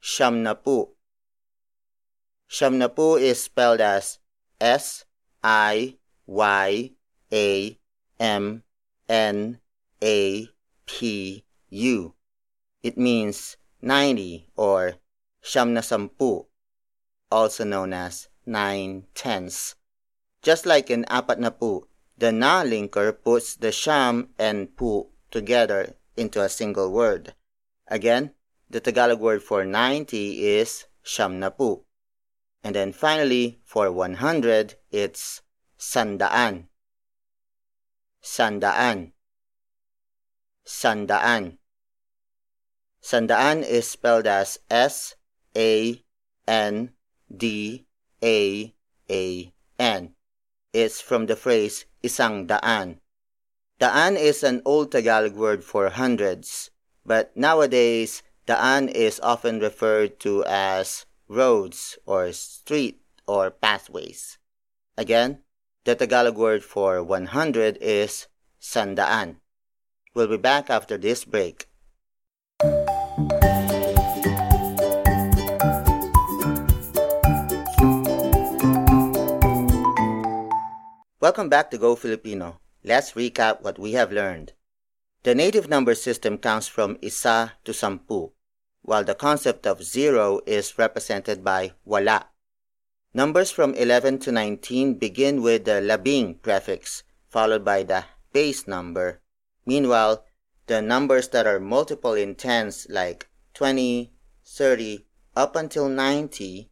Siyamnapu. 0.00 0.94
Siyamnapu 2.48 3.20
is 3.20 3.42
spelled 3.42 3.80
as 3.80 4.20
S 4.60 5.04
I 5.42 5.96
Y 6.26 6.92
A 7.32 7.78
M 8.20 8.62
N 9.08 9.58
A 10.00 10.48
P 10.86 11.44
U. 11.70 12.14
It 12.84 12.96
means 12.96 13.56
90 13.82 14.46
or 14.54 14.94
siyam 15.42 15.74
na 15.74 15.80
sampu, 15.80 16.46
also 17.28 17.64
known 17.64 17.92
as 17.92 18.28
nine 18.46 19.06
tenths. 19.14 19.74
Just 20.42 20.64
like 20.64 20.90
in 20.90 21.04
apat 21.10 21.38
na 21.42 21.50
pu, 21.50 21.88
the 22.16 22.30
na 22.30 22.62
linker 22.62 23.10
puts 23.12 23.56
the 23.56 23.74
siyam 23.74 24.28
and 24.38 24.76
pu 24.76 25.10
together 25.32 25.96
into 26.16 26.40
a 26.40 26.48
single 26.48 26.92
word. 26.92 27.34
Again, 27.88 28.32
the 28.68 28.80
Tagalog 28.80 29.20
word 29.20 29.42
for 29.42 29.64
90 29.64 30.46
is 30.46 30.86
siyamnapu. 31.04 31.84
And 32.62 32.74
then 32.74 32.92
finally, 32.92 33.60
for 33.64 33.90
100, 33.90 34.74
it's 34.90 35.42
sandaan. 35.78 36.68
Sandaan. 38.22 39.12
Sandaan. 40.66 41.58
Sandaan 43.02 43.62
is 43.62 43.88
spelled 43.88 44.26
as 44.26 44.58
S 44.68 45.14
A 45.56 46.04
N 46.46 46.92
D 47.34 47.86
A 48.22 48.74
A 49.10 49.52
N. 49.78 50.14
It's 50.72 51.00
from 51.00 51.24
the 51.26 51.36
phrase 51.36 51.86
isang 52.04 52.46
daan. 52.46 53.00
Daan 53.80 54.16
is 54.16 54.42
an 54.42 54.60
old 54.66 54.92
Tagalog 54.92 55.34
word 55.36 55.64
for 55.64 55.88
hundreds, 55.88 56.70
but 57.08 57.32
nowadays 57.34 58.22
daan 58.44 58.86
is 58.86 59.16
often 59.24 59.64
referred 59.64 60.20
to 60.20 60.44
as 60.44 61.08
roads 61.26 61.96
or 62.04 62.30
street 62.36 63.00
or 63.26 63.50
pathways. 63.50 64.36
Again, 65.00 65.40
the 65.88 65.96
Tagalog 65.96 66.36
word 66.36 66.62
for 66.62 67.02
100 67.02 67.80
is 67.80 68.28
sandaan. 68.60 69.40
We'll 70.12 70.28
be 70.28 70.36
back 70.36 70.68
after 70.68 71.00
this 71.00 71.24
break. 71.24 71.64
Welcome 81.20 81.48
back 81.48 81.70
to 81.72 81.78
Go 81.78 81.96
Filipino. 81.96 82.60
Let's 82.84 83.12
recap 83.12 83.62
what 83.62 83.78
we 83.78 83.92
have 83.92 84.12
learned. 84.12 84.52
The 85.24 85.34
native 85.34 85.68
number 85.68 85.94
system 85.94 86.38
counts 86.38 86.68
from 86.68 86.96
isa 87.02 87.54
to 87.64 87.72
sampu, 87.72 88.32
while 88.82 89.02
the 89.02 89.16
concept 89.16 89.66
of 89.66 89.82
zero 89.82 90.40
is 90.46 90.78
represented 90.78 91.42
by 91.42 91.72
wala. 91.84 92.28
Numbers 93.12 93.50
from 93.50 93.74
11 93.74 94.20
to 94.20 94.32
19 94.32 94.94
begin 94.94 95.42
with 95.42 95.64
the 95.64 95.80
labing 95.80 96.36
prefix, 96.36 97.02
followed 97.28 97.64
by 97.64 97.82
the 97.82 98.04
base 98.32 98.68
number. 98.68 99.20
Meanwhile, 99.66 100.24
the 100.66 100.80
numbers 100.80 101.28
that 101.28 101.46
are 101.46 101.58
multiple 101.58 102.14
in 102.14 102.36
tens 102.36 102.86
like 102.88 103.28
20, 103.54 104.12
30, 104.44 105.06
up 105.34 105.56
until 105.56 105.88
90 105.88 106.70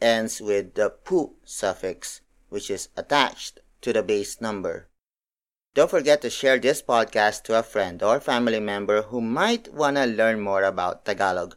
ends 0.00 0.40
with 0.40 0.74
the 0.74 0.90
pu 0.90 1.36
suffix, 1.44 2.20
which 2.48 2.68
is 2.68 2.88
attached 2.96 3.60
to 3.80 3.92
the 3.92 4.02
base 4.02 4.40
number. 4.40 4.88
Don't 5.76 5.92
forget 5.92 6.24
to 6.24 6.32
share 6.32 6.56
this 6.56 6.80
podcast 6.80 7.44
to 7.44 7.52
a 7.52 7.60
friend 7.60 8.00
or 8.00 8.16
family 8.16 8.64
member 8.64 9.12
who 9.12 9.20
might 9.20 9.68
want 9.68 10.00
to 10.00 10.08
learn 10.08 10.40
more 10.40 10.64
about 10.64 11.04
Tagalog, 11.04 11.52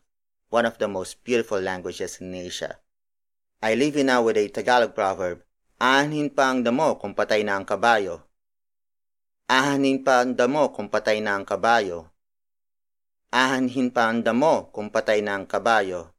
one 0.52 0.68
of 0.68 0.76
the 0.76 0.92
most 0.92 1.24
beautiful 1.24 1.56
languages 1.56 2.20
in 2.20 2.36
Asia. 2.36 2.84
I 3.64 3.80
leave 3.80 3.96
you 3.96 4.04
now 4.04 4.20
with 4.28 4.36
a 4.36 4.52
Tagalog 4.52 4.92
proverb. 4.92 5.48
Aanhin 5.80 6.36
pa 6.36 6.52
ang 6.52 6.68
damo 6.68 7.00
kung 7.00 7.16
patay 7.16 7.48
na 7.48 7.56
ang 7.56 7.64
kabayo. 7.64 8.28
Aanhin 9.48 10.04
pa 10.04 10.20
ang 10.20 10.36
damo 10.36 10.68
kung 10.76 10.92
patay 10.92 11.24
na 11.24 11.40
ang 11.40 11.48
kabayo. 11.48 12.12
Aanhin 13.32 13.88
pa 13.88 14.12
ang 14.12 14.20
damo 14.20 14.68
kung 14.76 14.92
patay 14.92 15.24
na 15.24 15.40
ang 15.40 15.48
kabayo. 15.48 16.12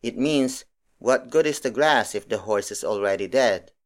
It 0.00 0.16
means, 0.16 0.64
what 0.96 1.28
good 1.28 1.44
is 1.44 1.60
the 1.60 1.68
grass 1.68 2.16
if 2.16 2.24
the 2.32 2.48
horse 2.48 2.72
is 2.72 2.80
already 2.80 3.28
dead? 3.28 3.76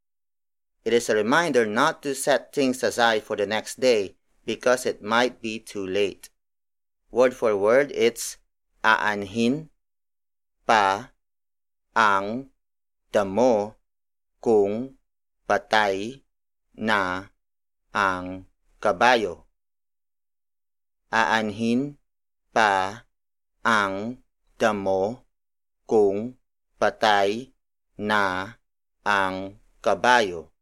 It 0.85 0.93
is 0.93 1.09
a 1.09 1.17
reminder 1.17 1.65
not 1.65 2.03
to 2.05 2.15
set 2.15 2.53
things 2.53 2.83
aside 2.85 3.25
for 3.25 3.37
the 3.37 3.47
next 3.47 3.81
day 3.81 4.17
because 4.45 4.85
it 4.85 5.01
might 5.01 5.41
be 5.41 5.59
too 5.59 5.87
late. 5.87 6.29
Word 7.11 7.33
for 7.33 7.57
word, 7.57 7.91
it's 7.97 8.37
aanhin 8.85 9.73
pa 10.69 11.17
ang 11.97 12.53
damo 13.09 13.81
kung 14.45 15.01
patay 15.49 16.21
na 16.77 17.33
ang 17.97 18.45
kabayo. 18.77 19.49
Aanhin 21.09 21.97
pa 22.53 23.09
ang 23.65 24.21
damo 24.61 25.25
kung 25.89 26.37
patay 26.77 27.57
na 27.97 28.53
ang 29.01 29.57
kabayo. 29.81 30.54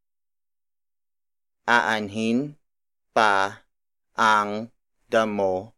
Aanhin 1.62 2.58
pa 3.14 3.62
ang 4.18 4.72
damo 5.06 5.76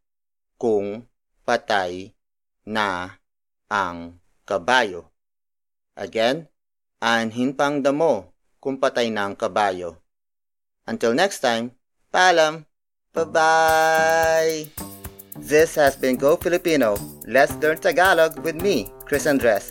kung 0.56 1.04
patay 1.44 2.16
na 2.64 3.20
ang 3.68 4.16
kabayo. 4.48 5.12
Again, 5.94 6.48
aanhin 7.04 7.52
pang 7.52 7.84
damo 7.84 8.32
kung 8.64 8.80
patay 8.80 9.12
na 9.12 9.28
ang 9.28 9.36
kabayo. 9.36 10.00
Until 10.88 11.12
next 11.12 11.40
time, 11.44 11.76
paalam! 12.08 12.64
Bye-bye! 13.14 14.68
This 15.38 15.76
has 15.76 15.94
been 15.94 16.16
Go 16.16 16.36
Filipino. 16.36 16.96
Let's 17.28 17.54
learn 17.62 17.78
Tagalog 17.78 18.40
with 18.42 18.58
me, 18.58 18.90
Chris 19.04 19.26
Andres. 19.26 19.70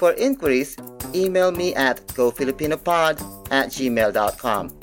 For 0.00 0.14
inquiries, 0.18 0.74
email 1.14 1.52
me 1.52 1.74
at 1.74 2.02
gofilipinopod 2.18 3.22
at 3.54 3.70
gmail.com. 3.70 4.81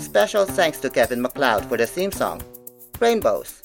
Special 0.00 0.46
thanks 0.46 0.78
to 0.80 0.88
Kevin 0.90 1.20
MacLeod 1.20 1.66
for 1.66 1.76
the 1.76 1.86
theme 1.86 2.10
song, 2.10 2.40
Rainbows. 2.98 3.59